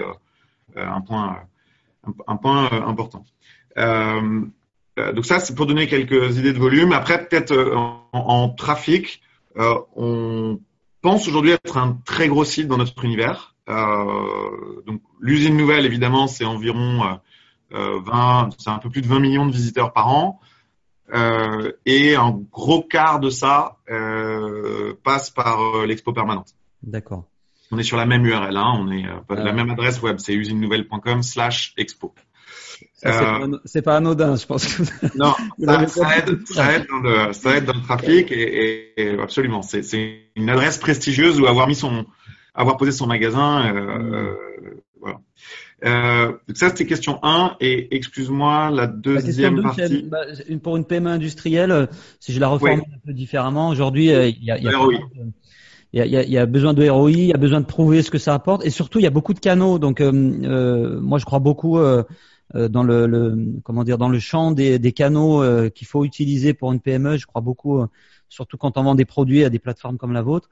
un 0.77 1.01
point, 1.01 1.41
un, 2.27 2.37
point 2.37 2.71
important. 2.71 3.25
Donc 4.97 5.27
ça, 5.27 5.41
c'est 5.41 5.55
pour 5.55 5.67
donner 5.67 5.87
quelques 5.87 6.39
idées 6.39 6.53
de 6.53 6.59
volume. 6.59 6.93
Après, 6.93 7.27
peut-être 7.27 7.55
en, 8.13 8.49
trafic, 8.51 9.21
on 9.57 10.59
pense 11.03 11.29
aujourd'hui 11.29 11.53
être 11.53 11.77
un 11.77 11.99
très 12.05 12.29
gros 12.29 12.45
site 12.45 12.67
dans 12.67 12.79
notre 12.79 13.05
univers. 13.05 13.55
donc 13.69 15.03
l'usine 15.21 15.57
nouvelle, 15.57 15.85
évidemment, 15.85 16.27
c'est 16.27 16.47
environ 16.47 17.19
20, 17.71 18.51
c'est 18.59 18.71
un 18.71 18.79
peu 18.79 18.89
plus 18.89 19.03
de 19.03 19.07
20 19.07 19.21
millions 19.21 19.47
de 19.47 19.53
visiteurs 19.53 19.93
par 19.93 20.09
an. 20.09 20.41
Euh, 21.15 21.73
et 21.85 22.17
un 22.17 22.33
gros 22.51 22.83
quart 22.83 23.21
de 23.21 23.31
ça 23.31 23.77
euh, 23.91 24.95
passe 25.05 25.31
par 25.31 25.61
euh, 25.61 25.87
l'expo 25.87 26.13
permanente. 26.13 26.55
D'accord. 26.83 27.25
On 27.71 27.79
est 27.79 27.85
sur 27.85 27.97
la 27.97 28.07
même 28.07 28.25
URL, 28.25 28.57
hein, 28.57 28.73
on 28.77 28.91
est 28.91 29.05
la 29.29 29.53
même 29.53 29.71
adresse 29.71 30.01
web, 30.01 30.19
c'est 30.19 30.35
usinenouvelle.com 30.35 31.23
slash 31.23 31.75
expo. 31.77 32.15
C'est 33.65 33.83
pas, 33.83 33.97
anodin, 33.97 34.37
je 34.37 34.47
pense. 34.47 34.79
non, 35.15 35.35
ça, 35.65 35.87
ça, 35.87 36.19
aide, 36.19 36.47
ça, 36.47 36.77
aide 36.77 36.87
dans 36.89 36.99
le, 36.99 37.33
ça 37.33 37.57
aide 37.57 37.65
dans 37.65 37.75
le 37.75 37.83
trafic 37.83 38.33
et, 38.33 38.93
et, 38.97 39.19
absolument. 39.21 39.63
C'est 39.63 39.85
une 40.35 40.51
adresse 40.51 40.79
prestigieuse 40.79 41.41
où 41.41 41.47
avoir 41.47 41.69
mis 41.69 41.75
son, 41.75 42.07
avoir 42.55 42.77
posé 42.77 42.93
son 42.93 43.07
magasin, 43.07 43.75
euh, 43.75 44.35
voilà. 45.01 45.21
Euh, 45.85 46.33
ça, 46.55 46.69
c'était 46.71 46.87
question 46.87 47.19
1. 47.23 47.57
Et 47.61 47.95
excuse-moi, 47.97 48.71
la 48.71 48.87
deuxième 48.87 49.63
partie. 49.63 50.05
Bah, 50.05 50.23
pour 50.63 50.77
une 50.77 50.85
PME 50.85 51.11
industrielle, 51.11 51.71
euh, 51.71 51.87
si 52.21 52.33
je 52.33 52.41
la 52.41 52.49
reforme 52.49 52.81
un 52.81 52.99
peu 53.05 53.13
différemment, 53.13 53.69
aujourd'hui, 53.69 54.11
euh, 54.11 54.29
il 54.29 54.43
y 54.43 54.51
a, 54.51 54.59
y, 54.59 54.69
a, 54.69 54.71
y, 55.93 56.17
a, 56.17 56.23
y 56.25 56.39
a, 56.39 56.47
besoin 56.47 56.73
de 56.73 56.89
ROI, 56.89 57.11
il 57.11 57.27
y 57.27 57.33
a 57.33 57.39
besoin 57.39 57.61
de 57.61 57.67
prouver 57.67 58.03
ce 58.03 58.11
que 58.11 58.19
ça 58.19 58.35
apporte. 58.35 58.65
Et 58.65 58.71
surtout, 58.71 58.99
il 58.99 59.03
y 59.03 59.07
a 59.07 59.11
beaucoup 59.11 59.35
de 59.35 59.41
canaux. 59.41 59.79
Donc, 59.79 60.01
euh, 60.01 61.01
moi, 61.01 61.19
je 61.19 61.25
crois 61.25 61.41
beaucoup 61.41 61.79
dans 62.55 62.83
le, 62.83 63.37
comment 63.65 63.85
dire 63.85 63.99
dans 63.99 64.09
le 64.09 64.19
champ 64.19 64.53
des, 64.53 64.93
canaux 64.93 65.43
qu'il 65.71 65.87
faut 65.87 66.05
utiliser 66.05 66.55
pour 66.55 66.73
une 66.73 66.81
PME. 66.81 67.17
Je 67.17 67.27
crois 67.27 67.43
beaucoup, 67.43 67.85
surtout 68.29 68.57
quand 68.57 68.79
on 68.79 68.83
vend 68.83 68.95
des 68.95 69.05
produits 69.05 69.45
à 69.45 69.51
des 69.51 69.59
plateformes 69.59 69.99
comme 69.99 70.13
la 70.13 70.23
vôtre. 70.23 70.49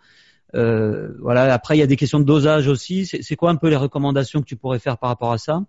Euh, 0.54 1.08
voilà. 1.20 1.52
Après, 1.52 1.76
il 1.76 1.80
y 1.80 1.82
a 1.82 1.86
des 1.86 1.96
questions 1.96 2.20
de 2.20 2.24
dosage 2.24 2.68
aussi. 2.68 3.06
C'est 3.06 3.36
quoi 3.36 3.50
un 3.50 3.56
peu 3.56 3.68
les 3.68 3.76
recommandations 3.76 4.40
que 4.40 4.46
tu 4.46 4.56
pourrais 4.56 4.78
faire 4.78 4.98
par 4.98 5.10
rapport 5.10 5.32
à 5.32 5.38
ça? 5.38 5.64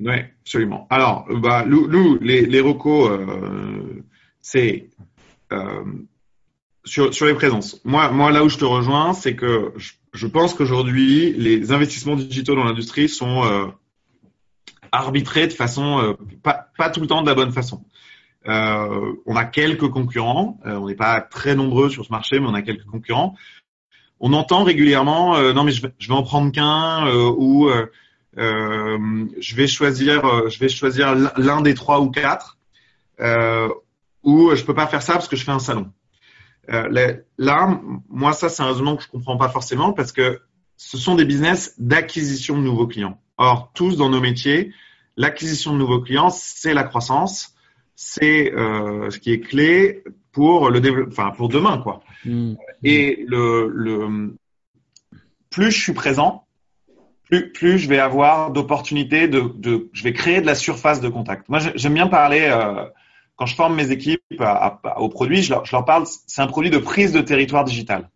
Oui, 0.00 0.14
absolument. 0.42 0.86
Alors, 0.90 1.26
bah, 1.42 1.64
nous, 1.66 2.18
les, 2.20 2.46
les 2.46 2.60
recos, 2.60 3.10
euh, 3.10 4.04
c'est 4.40 4.90
euh, 5.52 5.84
sur, 6.84 7.26
les 7.26 7.34
présences. 7.34 7.80
Moi, 7.84 8.10
moi, 8.10 8.30
là 8.30 8.44
où 8.44 8.48
je 8.48 8.58
te 8.58 8.64
rejoins, 8.64 9.12
c'est 9.12 9.34
que 9.34 9.72
je 10.12 10.26
pense 10.26 10.54
qu'aujourd'hui, 10.54 11.32
les 11.32 11.72
investissements 11.72 12.16
digitaux 12.16 12.54
dans 12.54 12.64
l'industrie 12.64 13.08
sont 13.08 13.72
euh, 14.94 14.98
arbitrés 14.98 15.46
de 15.46 15.52
façon 15.52 16.00
euh, 16.00 16.14
pas, 16.42 16.68
pas 16.76 16.90
tout 16.90 17.00
le 17.00 17.06
temps 17.06 17.22
de 17.22 17.28
la 17.28 17.34
bonne 17.34 17.52
façon. 17.52 17.84
Euh, 18.46 19.12
on 19.26 19.36
a 19.36 19.44
quelques 19.44 19.88
concurrents, 19.88 20.58
on 20.64 20.86
n'est 20.86 20.94
pas 20.94 21.20
très 21.20 21.54
nombreux 21.54 21.90
sur 21.90 22.04
ce 22.04 22.12
marché, 22.12 22.40
mais 22.40 22.46
on 22.46 22.54
a 22.54 22.62
quelques 22.62 22.86
concurrents 22.86 23.34
on 24.20 24.32
entend 24.32 24.64
régulièrement 24.64 25.36
euh, 25.36 25.52
non 25.52 25.64
mais 25.64 25.72
je 25.72 25.82
vais, 25.82 25.92
je 25.98 26.08
vais 26.08 26.14
en 26.14 26.22
prendre 26.22 26.52
qu'un 26.52 27.06
euh, 27.06 27.32
ou 27.36 27.68
euh, 27.68 27.86
je 28.36 29.56
vais 29.56 29.66
choisir 29.66 30.48
je 30.48 30.58
vais 30.58 30.68
choisir 30.68 31.14
l'un 31.36 31.60
des 31.60 31.74
trois 31.74 32.00
ou 32.00 32.10
quatre 32.10 32.58
ou 34.22 34.54
je 34.54 34.64
peux 34.64 34.74
pas 34.74 34.86
faire 34.86 35.02
ça 35.02 35.14
parce 35.14 35.28
que 35.28 35.36
je 35.36 35.44
fais 35.44 35.50
un 35.50 35.58
salon. 35.58 35.90
là, 36.68 37.80
moi 38.08 38.32
ça 38.32 38.48
c'est 38.48 38.62
un 38.62 38.66
raisonnement 38.66 38.96
que 38.96 39.02
je 39.02 39.08
comprends 39.08 39.36
pas 39.36 39.48
forcément 39.48 39.92
parce 39.92 40.12
que 40.12 40.40
ce 40.76 40.96
sont 40.96 41.16
des 41.16 41.24
business 41.24 41.74
d'acquisition 41.78 42.56
de 42.56 42.62
nouveaux 42.62 42.86
clients. 42.86 43.20
Or 43.38 43.70
tous 43.74 43.96
dans 43.96 44.10
nos 44.10 44.20
métiers, 44.20 44.72
l'acquisition 45.16 45.72
de 45.72 45.78
nouveaux 45.78 46.00
clients 46.00 46.30
c'est 46.30 46.74
la 46.74 46.82
croissance, 46.84 47.54
c'est 47.94 48.52
ce 48.54 49.18
qui 49.18 49.32
est 49.32 49.40
clé 49.40 50.04
pour 50.32 50.70
le 50.70 50.80
développement, 50.80 51.12
enfin 51.12 51.30
pour 51.36 51.48
demain 51.48 51.78
quoi. 51.78 52.00
Mm. 52.24 52.54
Et 52.84 53.24
le, 53.26 53.68
le, 53.72 54.36
plus 55.50 55.70
je 55.70 55.80
suis 55.80 55.92
présent, 55.92 56.44
plus, 57.24 57.52
plus 57.52 57.78
je 57.78 57.88
vais 57.88 57.98
avoir 57.98 58.50
d'opportunités 58.50 59.28
de, 59.28 59.52
de, 59.54 59.88
je 59.92 60.02
vais 60.02 60.12
créer 60.12 60.40
de 60.40 60.46
la 60.46 60.54
surface 60.54 61.00
de 61.00 61.08
contact. 61.08 61.48
Moi, 61.48 61.58
j'aime 61.74 61.94
bien 61.94 62.06
parler 62.06 62.48
euh, 62.50 62.84
quand 63.36 63.46
je 63.46 63.54
forme 63.54 63.74
mes 63.74 63.90
équipes 63.90 64.22
à, 64.40 64.80
aux 64.98 65.08
produits, 65.08 65.42
je 65.42 65.50
leur, 65.50 65.64
je 65.64 65.72
leur 65.72 65.84
parle. 65.84 66.04
C'est 66.26 66.42
un 66.42 66.46
produit 66.46 66.70
de 66.70 66.78
prise 66.78 67.12
de 67.12 67.20
territoire 67.20 67.64
digital, 67.64 68.08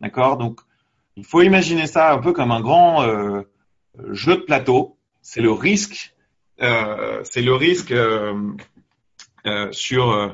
d'accord? 0.00 0.36
Donc, 0.36 0.60
il 1.16 1.24
faut 1.24 1.42
imaginer 1.42 1.86
ça 1.86 2.12
un 2.12 2.18
peu 2.18 2.32
comme 2.32 2.50
un 2.50 2.60
grand 2.60 3.02
euh, 3.02 3.42
jeu 4.10 4.36
de 4.36 4.42
plateau. 4.42 4.96
C'est 5.22 5.40
le 5.40 5.52
risque, 5.52 6.14
euh, 6.62 7.20
c'est 7.24 7.42
le 7.42 7.54
risque 7.54 7.92
euh, 7.92 8.34
euh, 9.46 9.68
sur 9.72 10.10
euh, 10.10 10.28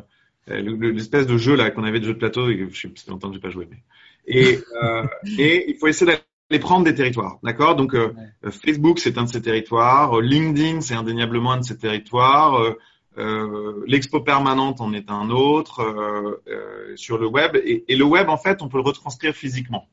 l'espèce 0.47 1.26
de 1.26 1.37
jeu 1.37 1.56
là 1.56 1.71
qu'on 1.71 1.85
avait 1.85 2.00
de 2.00 2.06
jeu 2.06 2.14
de 2.14 2.18
plateau, 2.18 2.49
et 2.49 2.68
je 2.71 2.80
sais 2.80 2.88
pas 2.88 3.11
longtemps 3.11 3.28
que 3.28 3.35
j'ai 3.35 3.40
pas 3.40 3.50
joué, 3.50 3.68
mais 3.71 3.83
et, 4.26 4.59
euh, 4.83 5.06
et 5.38 5.71
il 5.71 5.76
faut 5.76 5.87
essayer 5.87 6.11
d'aller 6.11 6.61
prendre 6.61 6.85
des 6.85 6.94
territoires, 6.94 7.38
d'accord? 7.42 7.76
Donc 7.76 7.94
euh, 7.94 8.12
Facebook 8.50 8.99
c'est 8.99 9.18
un 9.18 9.25
de 9.25 9.28
ces 9.28 9.42
territoires, 9.42 10.21
LinkedIn 10.21 10.80
c'est 10.80 10.94
indéniablement 10.94 11.52
un 11.52 11.59
de 11.59 11.64
ces 11.64 11.76
territoires, 11.76 12.76
euh, 13.18 13.85
l'expo 13.87 14.21
permanente 14.21 14.80
en 14.80 14.92
est 14.92 15.11
un 15.11 15.30
autre 15.30 16.40
sur 16.97 17.18
le 17.18 17.26
web 17.26 17.56
et, 17.56 17.85
et, 17.88 17.97
le 17.97 18.04
web 18.04 18.28
en 18.28 18.38
fait 18.38 18.62
on 18.62 18.68
peut 18.68 18.78
le 18.78 18.85
retranscrire 18.85 19.35
physiquement. 19.35 19.88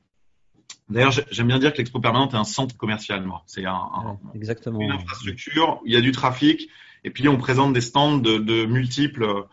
D'ailleurs 0.91 1.11
j'aime 1.31 1.47
bien 1.47 1.59
dire 1.59 1.73
que 1.73 1.77
l'expo 1.77 1.99
permanente 1.99 2.33
est 2.33 2.37
un 2.37 2.43
centre 2.43 2.77
commercial, 2.77 3.25
moi. 3.25 3.43
C'est 3.47 3.65
un, 3.65 3.73
un, 3.73 4.19
exactement 4.35 4.79
une 4.81 4.91
infrastructure, 4.91 5.79
il 5.85 5.93
y 5.93 5.97
a 5.97 6.01
du 6.01 6.11
trafic 6.11 6.69
et 7.03 7.09
puis 7.09 7.27
on 7.27 7.37
présente 7.37 7.73
des 7.73 7.81
stands 7.81 8.17
de, 8.17 8.37
de 8.37 8.65
multiples 8.65 9.45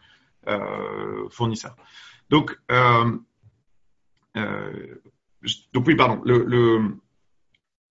euh, 0.46 1.28
fournisseurs. 1.30 1.76
Donc, 2.30 2.58
euh, 2.70 3.18
euh, 4.36 5.02
donc 5.72 5.86
oui, 5.86 5.94
pardon. 5.94 6.20
Le, 6.24 6.96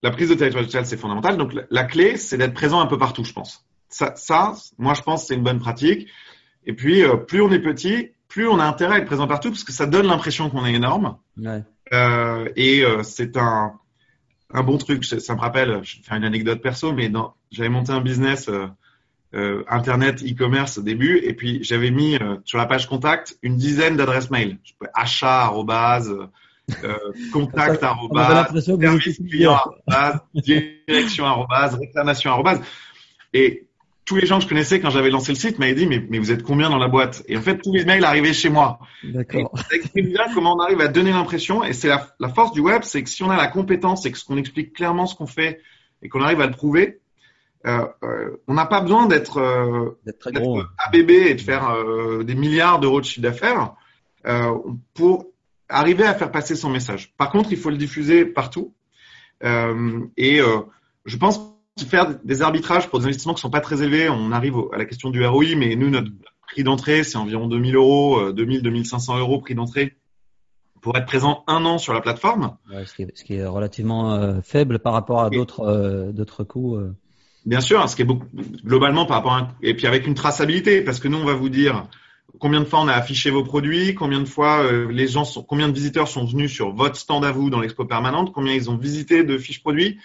la 0.04 0.12
prise 0.12 0.30
de 0.30 0.36
territoire 0.36 0.64
digital, 0.64 0.86
c'est 0.86 0.98
fondamental. 0.98 1.38
Donc, 1.38 1.54
la, 1.70 1.84
clé, 1.84 2.18
c'est 2.18 2.38
d'être 2.38 2.54
présent 2.54 2.80
un 2.80 2.86
peu 2.86 2.98
partout, 2.98 3.24
je 3.24 3.34
pense. 3.34 3.66
Ça, 3.90 4.16
ça 4.16 4.54
moi, 4.78 4.94
je 4.94 5.02
pense, 5.02 5.28
c'est 5.28 5.36
une 5.36 5.44
bonne 5.44 5.60
pratique. 5.60 6.08
Et 6.66 6.74
puis, 6.74 7.04
plus 7.28 7.42
on 7.42 7.52
est 7.52 7.60
petit, 7.60 8.12
plus 8.28 8.48
on 8.48 8.60
a 8.60 8.66
intérêt 8.66 8.96
à 8.96 8.98
être 9.00 9.06
présent 9.06 9.28
partout 9.28 9.50
parce 9.50 9.64
que 9.64 9.72
ça 9.72 9.86
donne 9.86 10.08
l'impression 10.08 10.50
qu'on 10.50 10.66
est 10.66 10.74
énorme. 10.74 11.18
Ouais. 11.38 11.64
Euh, 11.94 12.50
et 12.56 12.84
c'est 13.04 13.38
un, 13.38 13.74
un 14.54 14.64
bon 14.64 14.78
truc. 14.78 15.06
Ça 15.06 15.36
me 15.36 15.40
rappelle, 15.40 15.82
je 15.84 15.98
vais 15.98 16.04
faire 16.04 16.18
une 16.18 16.24
anecdote 16.24 16.62
perso, 16.62 16.94
mais 16.94 17.12
j'avais 17.52 17.70
monté 17.70 17.92
un 17.92 18.02
business 18.02 18.50
euh, 19.36 19.66
internet 19.68 20.24
e-commerce 20.24 20.78
au 20.78 20.82
début 20.84 21.18
et 21.18 21.34
puis 21.34 21.62
j'avais 21.62 21.92
mis 21.92 22.16
euh, 22.16 22.38
sur 22.46 22.58
la 22.58 22.66
page 22.66 22.88
contact 22.88 23.38
une 23.42 23.58
dizaine 23.58 23.98
d'adresses 23.98 24.32
mail. 24.32 24.58
Achat 24.94 25.42
arrobase 25.42 26.16
euh, 26.86 26.98
contact 27.34 27.84
service 28.62 29.18
client 29.18 29.60
direction 30.34 31.26
réclamation 31.78 32.42
et 33.34 33.67
tous 34.08 34.16
les 34.16 34.26
gens 34.26 34.38
que 34.38 34.46
je 34.46 34.50
connaissais 34.50 34.80
quand 34.80 34.90
j'avais 34.90 35.12
lancé 35.12 35.34
le 35.34 35.38
site 35.38 35.60
m'avaient 35.60 35.76
dit 35.76 35.86
mais, 35.86 36.04
mais 36.10 36.18
vous 36.18 36.32
êtes 36.32 36.42
combien 36.42 36.70
dans 36.72 36.80
la 36.80 36.88
boîte? 36.88 37.24
Et 37.28 37.38
en 37.38 37.42
fait 37.42 37.60
tous 37.60 37.74
les 37.74 37.86
mails 37.86 38.04
arrivaient 38.04 38.34
chez 38.34 38.50
moi. 38.50 38.80
D'accord. 39.04 39.52
ça 39.56 39.76
explique 39.76 40.08
bien 40.08 40.24
comment 40.34 40.56
on 40.56 40.60
arrive 40.60 40.82
à 40.82 40.88
donner 40.88 41.12
l'impression. 41.12 41.64
Et 41.64 41.74
c'est 41.74 41.90
la, 41.90 42.08
la 42.20 42.30
force 42.30 42.54
du 42.54 42.62
web 42.62 42.82
c'est 42.84 43.04
que 43.04 43.10
si 43.10 43.22
on 43.22 43.30
a 43.30 43.38
la 43.38 43.48
compétence 43.48 44.06
et 44.06 44.12
que 44.12 44.18
ce 44.18 44.26
qu'on 44.26 44.38
explique 44.38 44.74
clairement 44.74 45.06
ce 45.06 45.16
qu'on 45.16 45.28
fait 45.28 45.62
et 46.02 46.10
qu'on 46.10 46.22
arrive 46.22 46.42
à 46.42 46.48
le 46.48 46.54
prouver 46.54 47.00
euh, 47.66 47.86
euh, 48.04 48.42
on 48.48 48.54
n'a 48.54 48.66
pas 48.66 48.82
besoin 48.82 49.08
d'être 49.08 49.38
euh, 49.38 50.00
ABB 50.78 51.10
et 51.10 51.36
de 51.36 51.42
faire 51.42 51.76
des 52.24 52.36
milliards 52.36 52.80
d'euros 52.80 53.02
de 53.02 53.06
chiffre 53.06 53.22
d'affaires 53.22 53.74
pour 54.94 55.28
arriver 55.70 56.06
à 56.06 56.14
faire 56.14 56.32
passer 56.32 56.56
son 56.56 56.70
message. 56.70 57.14
Par 57.18 57.30
contre, 57.30 57.52
il 57.52 57.58
faut 57.58 57.70
le 57.70 57.78
diffuser 57.78 58.26
partout. 58.26 58.74
et 59.42 60.40
je 61.06 61.18
pense 61.18 61.57
faire 61.86 62.16
des 62.24 62.42
arbitrages 62.42 62.88
pour 62.90 63.00
des 63.00 63.06
investissements 63.06 63.34
qui 63.34 63.42
sont 63.42 63.50
pas 63.50 63.62
très 63.62 63.82
élevés. 63.84 64.10
On 64.10 64.32
arrive 64.32 64.56
à 64.74 64.78
la 64.78 64.86
question 64.86 65.10
du 65.10 65.26
ROI, 65.26 65.56
mais 65.56 65.76
nous, 65.76 65.90
notre 65.90 66.12
prix 66.48 66.64
d'entrée, 66.64 67.04
c'est 67.04 67.18
environ 67.18 67.48
2000 67.48 67.76
euros, 67.76 68.32
2000, 68.32 68.62
2500 68.62 69.20
euros 69.20 69.40
prix 69.40 69.56
d'entrée 69.56 69.98
pour 70.82 70.96
être 70.96 71.06
présent 71.06 71.44
un 71.48 71.66
an 71.66 71.78
sur 71.78 71.94
la 71.94 72.02
plateforme. 72.02 72.58
ce, 72.86 73.24
qui 73.24 73.36
est, 73.36 73.46
relativement 73.46 74.42
faible 74.42 74.80
par 74.80 74.94
rapport 74.94 75.22
à 75.22 75.30
d'autres 75.30 76.12
d'autres 76.14 76.44
coûts. 76.44 76.80
Bien 77.46 77.62
sûr, 77.62 77.88
ce 77.88 77.96
qui 77.96 78.02
est 78.02 78.06
beaucoup, 78.06 78.28
globalement 78.66 79.06
par 79.06 79.18
rapport 79.18 79.34
à 79.34 79.54
et 79.62 79.74
puis 79.74 79.88
avec 79.88 80.06
une 80.06 80.16
traçabilité, 80.16 80.82
parce 80.82 81.00
que 81.00 81.08
nous 81.08 81.18
on 81.18 81.26
va 81.26 81.34
vous 81.34 81.50
dire 81.50 81.88
combien 82.40 82.60
de 82.60 82.66
fois 82.66 82.82
on 82.82 82.88
a 82.88 82.94
affiché 82.94 83.30
vos 83.30 83.44
produits, 83.44 83.96
combien 83.96 84.20
de 84.20 84.28
fois 84.28 84.64
euh, 84.64 84.92
les 84.92 85.08
gens 85.08 85.24
sont, 85.24 85.44
combien 85.44 85.70
de 85.70 85.74
visiteurs 85.74 86.08
sont 86.08 86.26
venus 86.26 86.52
sur 86.52 86.74
votre 86.74 86.98
stand 86.98 87.24
à 87.24 87.32
vous 87.32 87.50
dans 87.50 87.62
l'expo 87.62 87.86
permanente, 87.86 88.34
combien 88.34 88.54
ils 88.54 88.70
ont 88.70 88.78
visité 88.78 89.24
de 89.24 89.38
fiches 89.38 89.62
produits, 89.62 89.98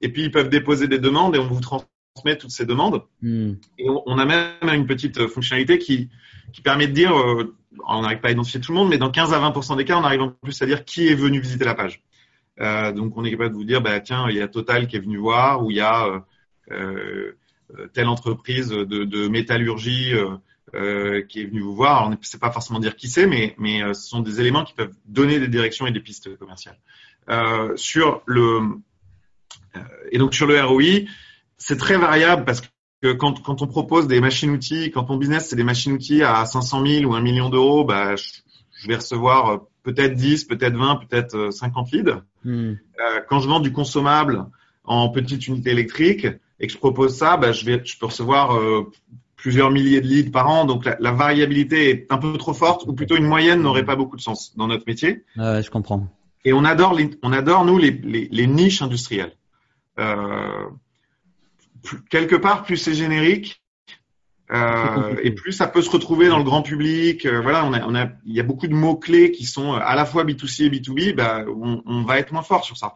et 0.00 0.10
puis 0.10 0.24
ils 0.24 0.30
peuvent 0.30 0.48
déposer 0.48 0.88
des 0.88 0.98
demandes 0.98 1.34
et 1.36 1.38
on 1.38 1.48
vous 1.48 1.60
transmet 1.60 2.36
toutes 2.38 2.50
ces 2.50 2.66
demandes. 2.66 3.02
Hmm. 3.22 3.54
Et 3.78 3.88
on, 3.88 4.18
a 4.18 4.24
même 4.24 4.74
une 4.74 4.86
petite 4.86 5.26
fonctionnalité 5.26 5.78
qui 5.78 6.10
qui 6.52 6.62
permet 6.62 6.86
de 6.86 6.92
dire, 6.92 7.16
euh, 7.16 7.54
on 7.86 8.02
n'arrive 8.02 8.20
pas 8.20 8.28
à 8.28 8.30
identifier 8.30 8.60
tout 8.60 8.72
le 8.72 8.78
monde, 8.78 8.88
mais 8.88 8.98
dans 8.98 9.10
15 9.10 9.34
à 9.34 9.38
20% 9.38 9.76
des 9.76 9.84
cas, 9.84 9.98
on 9.98 10.04
arrive 10.04 10.22
en 10.22 10.30
plus 10.30 10.60
à 10.62 10.66
dire 10.66 10.84
qui 10.84 11.08
est 11.08 11.14
venu 11.14 11.40
visiter 11.40 11.64
la 11.64 11.74
page. 11.74 12.02
Euh, 12.60 12.90
donc 12.92 13.16
on 13.16 13.24
est 13.24 13.30
capable 13.30 13.50
de 13.50 13.56
vous 13.56 13.64
dire, 13.64 13.82
bah 13.82 14.00
tiens, 14.00 14.26
il 14.30 14.36
y 14.36 14.40
a 14.40 14.48
Total 14.48 14.86
qui 14.86 14.96
est 14.96 15.00
venu 15.00 15.18
voir, 15.18 15.64
ou 15.64 15.70
il 15.70 15.76
y 15.76 15.80
a 15.80 16.24
telle 17.92 18.08
entreprise 18.08 18.68
de, 18.68 18.84
de 18.84 19.28
métallurgie 19.28 20.12
qui 20.72 21.40
est 21.40 21.44
venue 21.44 21.60
vous 21.60 21.74
voir. 21.74 21.98
Alors, 21.98 22.08
on 22.08 22.10
ne 22.10 22.16
sait 22.22 22.38
pas 22.38 22.50
forcément 22.50 22.80
dire 22.80 22.96
qui 22.96 23.08
c'est, 23.08 23.26
mais, 23.26 23.54
mais 23.58 23.80
ce 23.94 24.08
sont 24.08 24.20
des 24.20 24.40
éléments 24.40 24.64
qui 24.64 24.74
peuvent 24.74 24.94
donner 25.06 25.38
des 25.38 25.48
directions 25.48 25.86
et 25.86 25.92
des 25.92 26.00
pistes 26.00 26.36
commerciales. 26.36 26.78
sur 27.76 28.22
le 28.26 28.60
et 30.10 30.18
donc 30.18 30.34
sur 30.34 30.46
le 30.46 30.62
ROI, 30.62 31.06
c'est 31.56 31.76
très 31.76 31.96
variable 31.96 32.44
parce 32.44 32.62
que 33.02 33.12
quand, 33.12 33.42
quand 33.42 33.62
on 33.62 33.66
propose 33.66 34.08
des 34.08 34.20
machines-outils, 34.20 34.90
quand 34.90 35.08
mon 35.08 35.16
business 35.16 35.48
c'est 35.48 35.56
des 35.56 35.64
machines-outils 35.64 36.22
à 36.22 36.44
500 36.44 36.84
000 36.84 37.10
ou 37.10 37.14
1 37.14 37.20
million 37.20 37.48
d'euros, 37.48 37.84
bah, 37.84 38.16
je, 38.16 38.88
vais 38.88 38.96
recevoir 38.96 39.48
euh, 39.48 39.58
peut-être 39.82 40.14
10, 40.14 40.44
peut-être 40.44 40.76
20, 40.76 40.96
peut-être 41.08 41.50
50 41.50 41.88
euh, 41.92 41.96
leads. 41.96 42.22
Hmm. 42.44 42.72
Euh, 42.72 43.20
quand 43.28 43.40
je 43.40 43.48
vends 43.48 43.60
du 43.60 43.72
consommable 43.72 44.46
en 44.84 45.08
petite 45.10 45.46
unité 45.46 45.70
électrique 45.70 46.26
et 46.60 46.66
que 46.66 46.72
je 46.72 46.78
propose 46.78 47.16
ça, 47.16 47.36
bah, 47.36 47.52
je, 47.52 47.64
vais, 47.64 47.80
je 47.84 47.98
peux 47.98 48.06
recevoir 48.06 48.56
euh, 48.56 48.90
plusieurs 49.36 49.70
milliers 49.70 50.00
de 50.00 50.06
leads 50.06 50.30
par 50.30 50.48
an. 50.48 50.64
Donc 50.64 50.84
la, 50.84 50.96
la, 50.98 51.12
variabilité 51.12 51.90
est 51.90 52.06
un 52.10 52.18
peu 52.18 52.36
trop 52.36 52.54
forte, 52.54 52.84
ou 52.86 52.92
plutôt 52.94 53.16
une 53.16 53.26
moyenne 53.26 53.62
n'aurait 53.62 53.84
pas 53.84 53.96
beaucoup 53.96 54.16
de 54.16 54.22
sens 54.22 54.56
dans 54.56 54.66
notre 54.66 54.84
métier. 54.86 55.24
Ouais, 55.36 55.62
je 55.62 55.70
comprends. 55.70 56.08
Et 56.48 56.54
on 56.54 56.64
adore, 56.64 56.94
les, 56.94 57.10
on 57.22 57.34
adore 57.34 57.66
nous 57.66 57.76
les, 57.76 57.90
les, 57.90 58.26
les 58.30 58.46
niches 58.46 58.80
industrielles. 58.80 59.34
Euh, 59.98 60.64
quelque 62.08 62.36
part, 62.36 62.62
plus 62.62 62.78
c'est 62.78 62.94
générique, 62.94 63.62
euh, 64.50 65.14
et 65.22 65.32
plus 65.32 65.52
ça 65.52 65.66
peut 65.66 65.82
se 65.82 65.90
retrouver 65.90 66.28
dans 66.28 66.38
le 66.38 66.44
grand 66.44 66.62
public. 66.62 67.26
Euh, 67.26 67.42
voilà, 67.42 67.66
on 67.66 67.74
a, 67.74 67.86
on 67.86 67.94
a, 67.94 68.06
il 68.24 68.34
y 68.34 68.40
a 68.40 68.44
beaucoup 68.44 68.66
de 68.66 68.72
mots 68.72 68.96
clés 68.96 69.30
qui 69.30 69.44
sont 69.44 69.74
à 69.74 69.94
la 69.94 70.06
fois 70.06 70.24
B2C 70.24 70.64
et 70.64 70.70
B2B. 70.70 71.14
Bah, 71.14 71.44
on, 71.46 71.82
on 71.84 72.02
va 72.04 72.18
être 72.18 72.32
moins 72.32 72.40
fort 72.40 72.64
sur 72.64 72.78
ça. 72.78 72.94